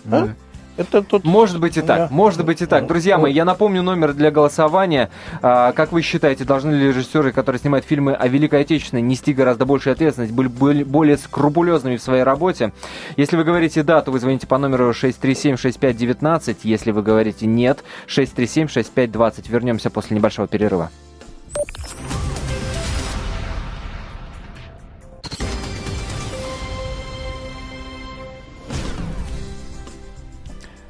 [0.08, 0.28] А?
[0.76, 1.24] Это тут...
[1.24, 2.86] Может быть и так, может быть и так.
[2.86, 5.10] Друзья мои, я напомню номер для голосования.
[5.42, 9.66] А, как вы считаете, должны ли режиссеры, которые снимают фильмы о Великой Отечественной, нести гораздо
[9.66, 12.72] большую ответственность, быть более скрупулезными в своей работе?
[13.16, 16.56] Если вы говорите «да», то вы звоните по номеру 637-6519.
[16.62, 19.50] Если вы говорите «нет», 637-6520.
[19.50, 20.90] Вернемся после небольшого перерыва.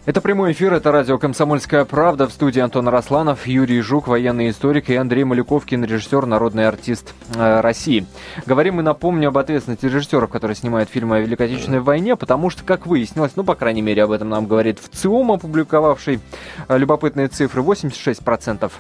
[0.05, 4.91] Это прямой эфир, это радио «Комсомольская правда» в студии Антон Росланов, Юрий Жук, военный историк
[4.91, 8.05] и Андрей Малюков, кинорежиссер, народный артист э, России.
[8.45, 12.65] Говорим и напомню об ответственности режиссеров, которые снимают фильмы о Великой Отечественной войне, потому что,
[12.65, 16.19] как выяснилось, ну, по крайней мере, об этом нам говорит ВЦИОМ, опубликовавший
[16.67, 18.73] э, любопытные цифры, 86%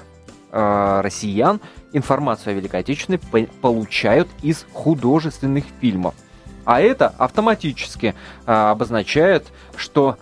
[0.50, 1.61] э, россиян
[1.92, 3.20] информацию о Великой Отечественной
[3.61, 6.16] получают из художественных фильмов.
[6.64, 10.16] А это автоматически э, обозначает, что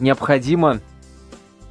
[0.00, 0.80] необходимо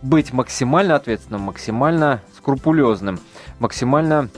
[0.01, 3.19] быть максимально ответственным, максимально скрупулезным,
[3.59, 4.29] максимально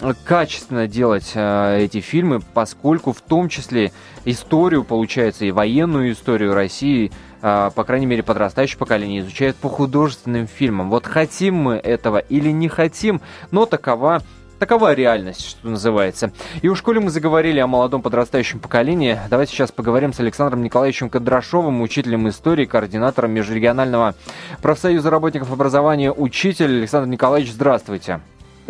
[0.00, 3.92] э, качественно делать э, эти фильмы, поскольку в том числе
[4.24, 10.46] историю, получается, и военную историю России, э, по крайней мере, подрастающее поколение изучает по художественным
[10.46, 10.88] фильмам.
[10.88, 14.22] Вот хотим мы этого или не хотим, но такова
[14.62, 16.30] Такова реальность, что называется.
[16.60, 19.18] И у школе мы заговорили о молодом подрастающем поколении.
[19.28, 24.14] Давайте сейчас поговорим с Александром Николаевичем Кондрашовым, учителем истории, координатором Межрегионального
[24.62, 26.78] профсоюза работников образования «Учитель».
[26.78, 28.20] Александр Николаевич, здравствуйте.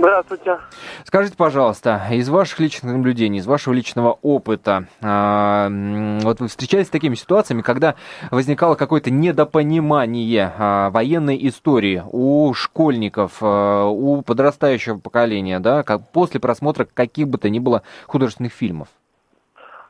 [0.03, 0.59] Здравствуйте.
[1.05, 6.91] Скажите, пожалуйста, из ваших личных наблюдений, из вашего личного опыта, э, вот вы встречались с
[6.91, 7.95] такими ситуациями, когда
[8.33, 16.41] возникало какое-то недопонимание э, военной истории у школьников, э, у подрастающего поколения, да, как после
[16.41, 18.89] просмотра каких бы то ни было художественных фильмов?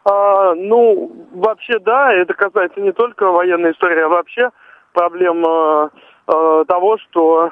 [0.05, 4.51] А, ну, вообще, да, это касается не только военной истории, а вообще
[4.93, 7.51] проблем э, того, что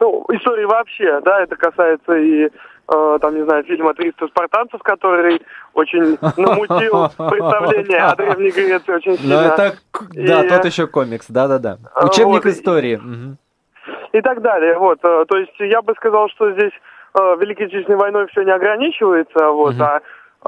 [0.00, 5.40] ну, истории вообще, да, это касается и э, там, не знаю, фильма «300 спартанцев», который
[5.72, 9.34] очень намутил представление о Древней Греции очень ну, сильно.
[9.36, 9.76] Ну, это,
[10.14, 11.78] да, и, тот еще комикс, да-да-да.
[12.02, 13.00] Учебник вот, истории.
[14.12, 14.98] И, и так далее, вот.
[15.02, 16.72] Э, то есть я бы сказал, что здесь
[17.14, 20.00] э, Великой Отечественной войной все не ограничивается, вот, а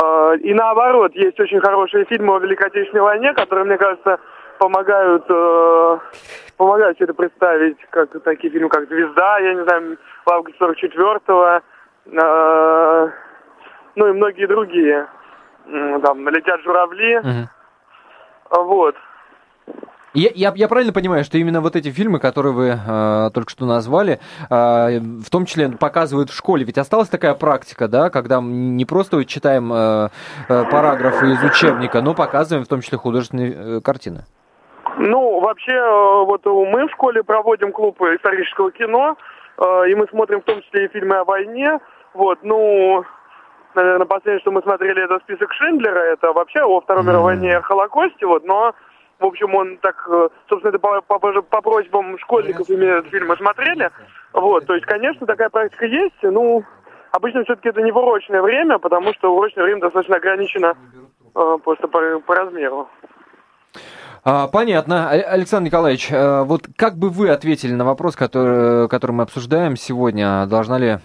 [0.02, 4.18] э, и наоборот, есть очень хорошие фильмы о Великой Отечественной войне, которые, мне кажется,
[4.58, 5.98] помогают э,
[6.56, 11.60] помогают это представить, как такие фильмы, как «Звезда», я не знаю, в августе 44-го,
[12.06, 13.10] э,
[13.94, 15.06] ну и многие другие.
[16.02, 17.18] Там «Летят журавли».
[17.18, 18.64] Угу.
[18.64, 18.94] Вот.
[20.14, 23.66] Я, я, я правильно понимаю, что именно вот эти фильмы, которые вы э, только что
[23.66, 28.86] назвали, э, в том числе показывают в школе, ведь осталась такая практика, да, когда не
[28.86, 30.08] просто читаем э,
[30.48, 34.24] э, параграфы из учебника, но показываем в том числе художественные э, картины.
[34.98, 39.16] Ну, вообще, э, вот мы в школе проводим клуб исторического кино,
[39.58, 41.78] э, и мы смотрим в том числе и фильмы о войне.
[42.14, 43.04] Вот, ну,
[43.74, 47.54] наверное, последнее, что мы смотрели, это список Шиндлера, это вообще о Второй мировой войне и
[47.54, 48.74] о Холокосте, вот, но,
[49.18, 53.36] в общем, он так, э, собственно, это по, по, по просьбам школьников мы этот фильм
[53.36, 53.90] смотрели.
[54.32, 56.64] Вот, то есть, конечно, такая практика есть, ну,
[57.12, 60.74] обычно все-таки это не в урочное время, потому что урочное время достаточно ограничено
[61.34, 62.88] просто по, по размеру.
[64.28, 65.08] А, понятно.
[65.08, 70.46] Александр Николаевич, э, вот как бы вы ответили на вопрос, который, который мы обсуждаем сегодня?
[70.46, 70.98] Должна ли э,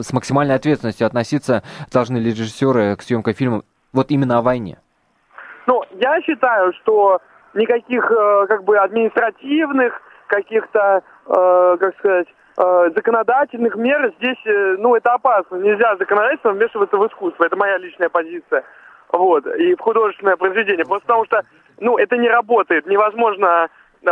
[0.00, 3.62] с максимальной ответственностью относиться, должны ли режиссеры к съемкам фильма
[3.92, 4.78] вот именно о войне?
[5.66, 7.20] Ну, я считаю, что
[7.54, 14.38] никаких э, как бы административных, каких-то, как сказать, законодательных мер здесь,
[14.78, 15.56] ну, это опасно.
[15.56, 17.42] Нельзя законодательно вмешиваться в искусство.
[17.42, 18.62] Это моя личная позиция.
[19.12, 19.44] Вот.
[19.46, 20.84] И в художественное произведение.
[20.84, 21.42] Просто потому что
[21.80, 22.86] ну, это не работает.
[22.86, 23.68] Невозможно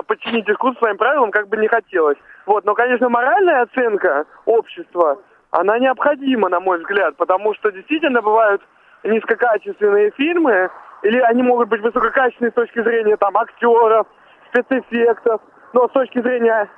[0.06, 2.18] подчинить искусство своим правилам, как бы не хотелось.
[2.46, 5.18] Вот, но, конечно, моральная оценка общества,
[5.50, 8.62] она необходима, на мой взгляд, потому что действительно бывают
[9.04, 10.70] низкокачественные фильмы,
[11.02, 14.06] или они могут быть высококачественные с точки зрения там актеров,
[14.48, 15.40] спецэффектов,
[15.72, 16.68] но с точки зрения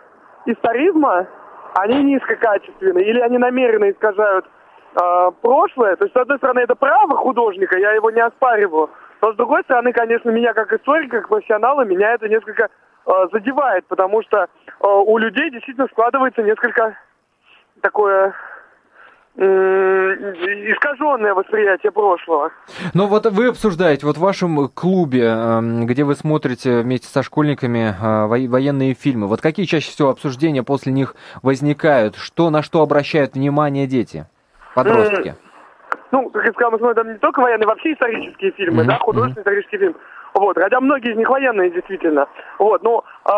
[0.46, 1.26] историзма
[1.74, 4.44] они низкокачественные, или они намеренно искажают
[5.00, 5.96] э, прошлое.
[5.96, 9.62] То есть, с одной стороны, это право художника, я его не оспариваю, но с другой
[9.62, 12.68] стороны, конечно, меня как историка, как профессионала, меня это несколько
[13.06, 14.46] э, задевает, потому что э,
[14.86, 16.96] у людей действительно складывается несколько
[17.80, 18.34] такое
[19.36, 22.50] искаженное восприятие прошлого.
[22.94, 27.94] Но вот вы обсуждаете, вот в вашем клубе, эм, где вы смотрите вместе со школьниками
[27.98, 32.16] э, военные фильмы, вот какие чаще всего обсуждения после них возникают?
[32.16, 34.26] Что, на что обращают внимание дети,
[34.74, 35.36] подростки?
[36.10, 38.86] Ну, как я сказал, мы смотрим не только военные, вообще исторические фильмы, mm-hmm.
[38.86, 39.96] да, художественный исторический фильм.
[40.34, 42.28] Вот, хотя многие из них военные, действительно.
[42.58, 43.30] Вот, но э,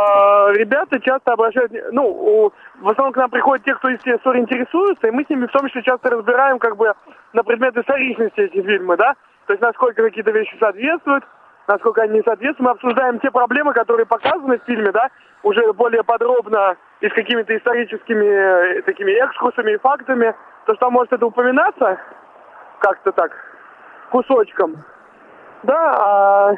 [0.54, 5.24] ребята часто обращают, ну, в основном к нам приходят те, кто историей интересуется, и мы
[5.24, 6.92] с ними в том числе часто разбираем, как бы,
[7.32, 9.14] на предмет историчности эти фильмы, да,
[9.46, 11.24] то есть насколько какие-то вещи соответствуют,
[11.66, 12.60] насколько они не соответствуют.
[12.60, 15.08] Мы обсуждаем те проблемы, которые показаны в фильме, да,
[15.42, 20.34] уже более подробно и с какими-то историческими э, такими экскурсами и фактами,
[20.66, 21.98] то, что там может это упоминаться,
[22.82, 23.32] как-то так,
[24.10, 24.84] кусочком.
[25.62, 26.54] Да, а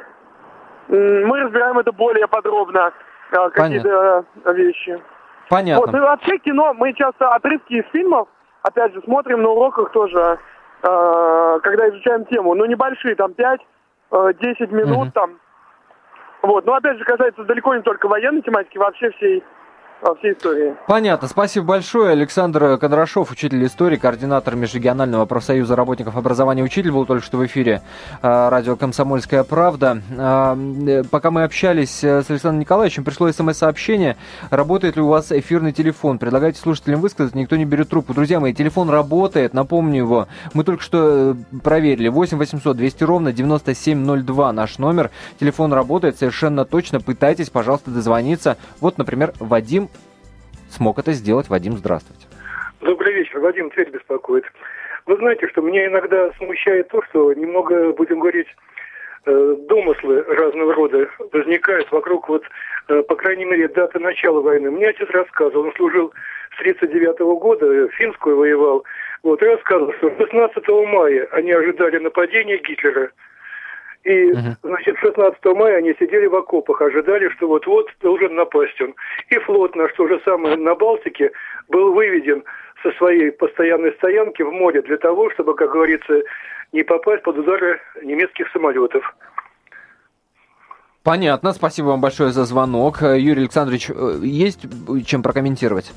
[0.88, 2.92] мы разбираем это более подробно
[3.30, 5.00] э, какие-то вещи.
[5.48, 5.80] Понятно.
[5.80, 8.28] Вот, ну, вообще кино, мы часто отрывки из фильмов,
[8.62, 10.38] опять же, смотрим на уроках тоже,
[10.82, 12.54] э, когда изучаем тему.
[12.54, 13.32] Ну, небольшие, там
[14.10, 15.10] 5-10 минут угу.
[15.12, 15.38] там.
[16.42, 19.44] Вот, но опять же, касается далеко не только военной тематики, вообще всей
[20.04, 20.76] во всей истории.
[20.86, 21.28] Понятно.
[21.28, 22.10] Спасибо большое.
[22.10, 27.80] Александр Кондрашов, учитель истории, координатор Межрегионального профсоюза работников образования учитель, был только что в эфире
[28.20, 30.02] а, радио «Комсомольская правда».
[30.16, 34.16] А, э, пока мы общались э, с Александром Николаевичем, пришло смс-сообщение.
[34.50, 36.18] Работает ли у вас эфирный телефон?
[36.18, 38.12] Предлагайте слушателям высказать, никто не берет трубку.
[38.12, 40.28] Друзья мои, телефон работает, напомню его.
[40.52, 42.08] Мы только что э, проверили.
[42.08, 45.10] 8 800 200 ровно 9702 наш номер.
[45.40, 47.00] Телефон работает совершенно точно.
[47.00, 48.58] Пытайтесь, пожалуйста, дозвониться.
[48.80, 49.88] Вот, например, Вадим
[50.74, 51.48] смог это сделать.
[51.48, 52.26] Вадим, здравствуйте.
[52.80, 53.38] Добрый вечер.
[53.40, 54.44] Вадим Тверь беспокоит.
[55.06, 58.48] Вы знаете, что меня иногда смущает то, что немного, будем говорить,
[59.26, 62.44] э, домыслы разного рода возникают вокруг вот,
[62.88, 64.70] э, по крайней мере, даты начала войны.
[64.70, 66.12] Мне отец рассказывал, он служил
[66.54, 68.84] с 39 года, финскую воевал,
[69.22, 73.10] вот, и рассказывал, что 16 мая они ожидали нападения Гитлера–
[74.04, 74.32] и,
[74.62, 78.94] значит, 16 мая они сидели в окопах, ожидали, что вот-вот должен напасть он.
[79.30, 81.32] И флот наш, то же самое, на Балтике
[81.68, 82.44] был выведен
[82.82, 86.20] со своей постоянной стоянки в море для того, чтобы, как говорится,
[86.72, 89.14] не попасть под удары немецких самолетов.
[91.02, 93.00] Понятно, спасибо вам большое за звонок.
[93.00, 94.66] Юрий Александрович, э, есть
[95.06, 95.92] чем прокомментировать?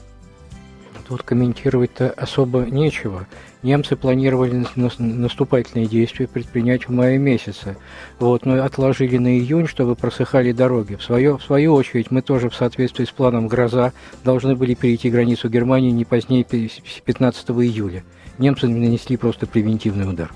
[1.07, 3.27] Тут комментировать-то особо нечего.
[3.63, 7.77] Немцы планировали наступательные действия предпринять в мае месяце,
[8.19, 10.95] вот, но отложили на июнь, чтобы просыхали дороги.
[10.95, 13.93] В свою, в свою очередь, мы тоже в соответствии с планом «Гроза»
[14.25, 18.03] должны были перейти границу Германии не позднее 15 июля.
[18.37, 20.31] Немцы нанесли просто превентивный удар.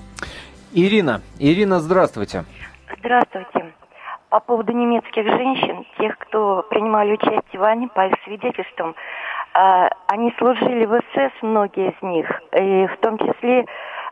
[0.72, 2.44] Irina, Ирина, здравствуйте.
[2.98, 3.74] Здравствуйте.
[4.30, 8.94] По поводу немецких женщин, тех, кто принимали участие в войне, по их свидетельствам,
[9.54, 13.66] они служили в СС, многие из них, и в том числе а,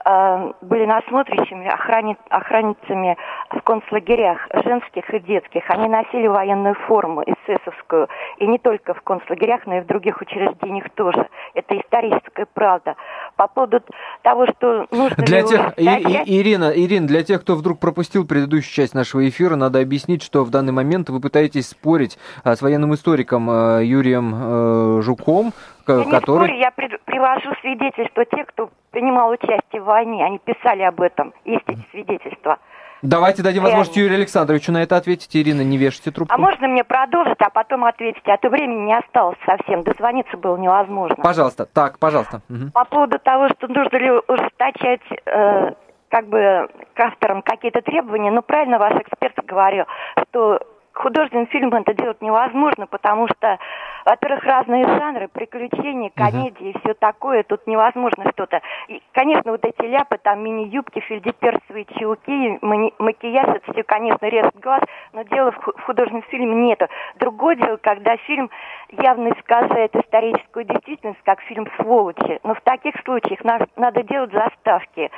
[0.05, 3.17] были насмотрящими охрани, охранницами
[3.51, 5.63] в концлагерях женских и детских.
[5.69, 8.09] Они носили военную форму эсэсовскую.
[8.39, 11.29] И не только в концлагерях, но и в других учреждениях тоже.
[11.55, 12.97] Это историческая правда.
[13.37, 13.81] По поводу
[14.23, 15.17] того, что нужно...
[15.25, 19.57] Для тех, и, и, Ирина, Ирина, для тех, кто вдруг пропустил предыдущую часть нашего эфира,
[19.57, 24.35] надо объяснить, что в данный момент вы пытаетесь спорить а, с военным историком а, Юрием
[24.35, 25.53] э, Жуком,
[25.99, 26.51] я который...
[26.51, 30.25] Не спорю, я привожу свидетельства тех, кто принимал участие в войне.
[30.25, 31.33] Они писали об этом.
[31.45, 32.59] Есть эти свидетельства.
[33.03, 35.35] Давайте дадим возможность Юрию Александровичу на это ответить.
[35.35, 36.35] Ирина, не вешайте трубку.
[36.35, 38.23] А можно мне продолжить, а потом ответить?
[38.27, 39.83] А то времени не осталось совсем.
[39.83, 41.17] Дозвониться было невозможно.
[41.17, 41.65] Пожалуйста.
[41.65, 42.43] Так, пожалуйста.
[42.51, 42.73] Угу.
[42.75, 45.73] По поводу того, что нужно ли ужесточать э,
[46.11, 49.87] как бы к авторам какие-то требования, ну, правильно ваш эксперт говорил,
[50.29, 50.61] что
[50.93, 53.59] художественный фильм это делать невозможно, потому что,
[54.05, 56.81] во-первых, разные жанры, приключения, комедии, uh-huh.
[56.81, 58.61] все такое, тут невозможно что-то.
[58.89, 64.83] И, конечно, вот эти ляпы, там мини-юбки, фельдеперсовые чулки, макияж, это все, конечно, режет глаз,
[65.13, 66.87] но дела в художественном фильме нету.
[67.17, 68.51] Другое дело, когда фильм
[68.91, 75.11] явно искажает историческую действительность, как фильм «Сволочи», но в таких случаях надо делать заставки,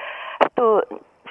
[0.53, 0.85] что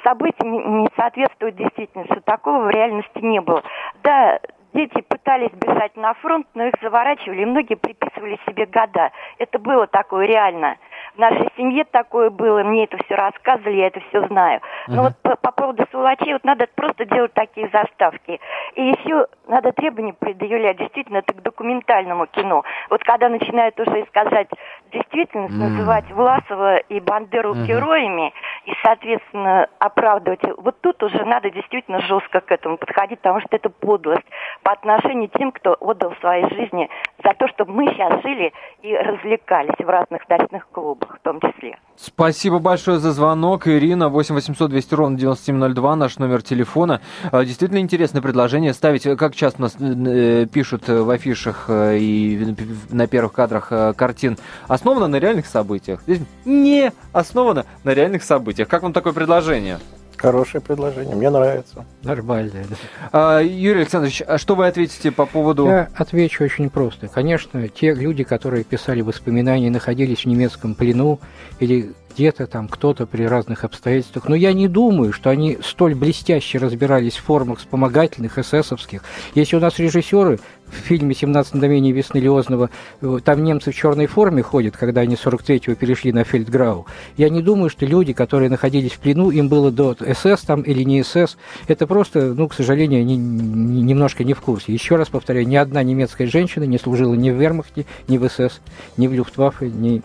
[0.04, 2.22] события не, соответствуют действительности.
[2.26, 3.64] Такого в реальности не было.
[4.04, 4.40] Да,
[4.74, 9.12] дети пытались бежать на фронт, но их заворачивали, и многие приписывали себе года.
[9.38, 10.78] Это было такое реально.
[11.16, 14.62] В нашей семье такое было, мне это все рассказывали, я это все знаю.
[14.88, 15.04] Но uh-huh.
[15.04, 18.40] вот по, по поводу сволочей, вот надо просто делать такие заставки.
[18.76, 22.64] И еще надо требования предъявлять, действительно, это к документальному кино.
[22.90, 24.48] Вот когда начинают уже искажать
[24.94, 25.58] действительность, mm.
[25.58, 27.66] называть Власова и Бандеру uh-huh.
[27.66, 28.34] героями,
[28.66, 33.70] и, соответственно, оправдывать, вот тут уже надо действительно жестко к этому подходить, потому что это
[33.70, 34.28] подлость
[34.64, 36.90] по отношению к тем, кто отдал свои жизни
[37.24, 41.78] за то, чтобы мы сейчас жили и развлекались в разных ночных клубах в том числе.
[41.96, 43.68] Спасибо большое за звонок.
[43.68, 47.02] Ирина, 8 800 200 ровно 9702, наш номер телефона.
[47.32, 52.56] А, действительно интересное предложение ставить, как часто нас э, пишут в афишах э, и
[52.90, 54.38] на первых кадрах э, картин,
[54.68, 56.02] основано на реальных событиях.
[56.04, 58.68] Здесь не основано на реальных событиях.
[58.68, 59.80] Как вам такое предложение?
[60.22, 61.86] Хорошее предложение, мне нравится.
[62.04, 62.66] Нормальное.
[62.70, 62.76] Да.
[63.12, 65.66] А, Юрий Александрович, а что вы ответите по поводу...
[65.66, 67.08] Я отвечу очень просто.
[67.08, 71.20] Конечно, те люди, которые писали воспоминания, находились в немецком плену
[71.60, 74.28] или где-то там кто-то при разных обстоятельствах.
[74.28, 79.04] Но я не думаю, что они столь блестяще разбирались в формах вспомогательных эсэсовских.
[79.36, 82.70] Если у нас режиссеры в фильме «17 мгновений весны» Лиознова,
[83.02, 86.86] э, там немцы в черной форме ходят, когда они 43-го перешли на Фельдграу.
[87.18, 90.84] Я не думаю, что люди, которые находились в плену, им было до СС там или
[90.84, 91.38] не СС.
[91.68, 94.74] Это просто, ну, к сожалению, они немножко не в курсе.
[94.74, 98.62] Еще раз повторяю, ни одна немецкая женщина не служила ни в Вермахте, ни в СС,
[98.98, 100.02] ни в Люфтваффе, ни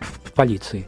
[0.00, 0.86] в полиции.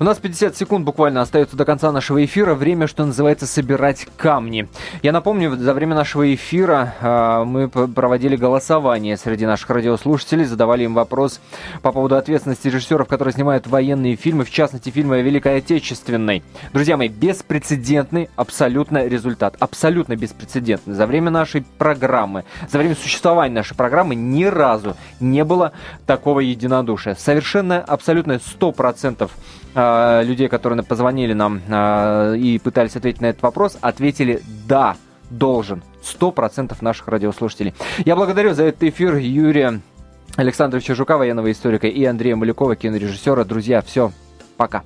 [0.00, 2.54] У нас 50 секунд буквально остается до конца нашего эфира.
[2.54, 4.68] Время, что называется, собирать камни.
[5.02, 10.94] Я напомню, за время нашего эфира э, мы проводили голосование среди наших радиослушателей, задавали им
[10.94, 11.40] вопрос
[11.82, 16.42] по поводу ответственности режиссеров, которые снимают военные фильмы, в частности, фильмы о Великой Отечественной.
[16.72, 19.54] Друзья мои, беспрецедентный абсолютно результат.
[19.60, 20.94] Абсолютно беспрецедентный.
[20.94, 25.72] За время нашей программы, за время существования нашей программы ни разу не было
[26.04, 27.14] такого единодушия.
[27.14, 29.28] Совершенно, абсолютно 100% э,
[29.74, 34.96] людей, которые позвонили нам э, и пытались ответить на этот вопрос, ответили «да,
[35.30, 35.82] должен».
[36.04, 37.74] 100% наших радиослушателей.
[38.04, 39.80] Я благодарю за этот эфир Юрия
[40.36, 43.44] Александровича Жука, военного историка, и Андрея Малякова, кинорежиссера.
[43.44, 44.12] Друзья, все,
[44.56, 44.82] пока.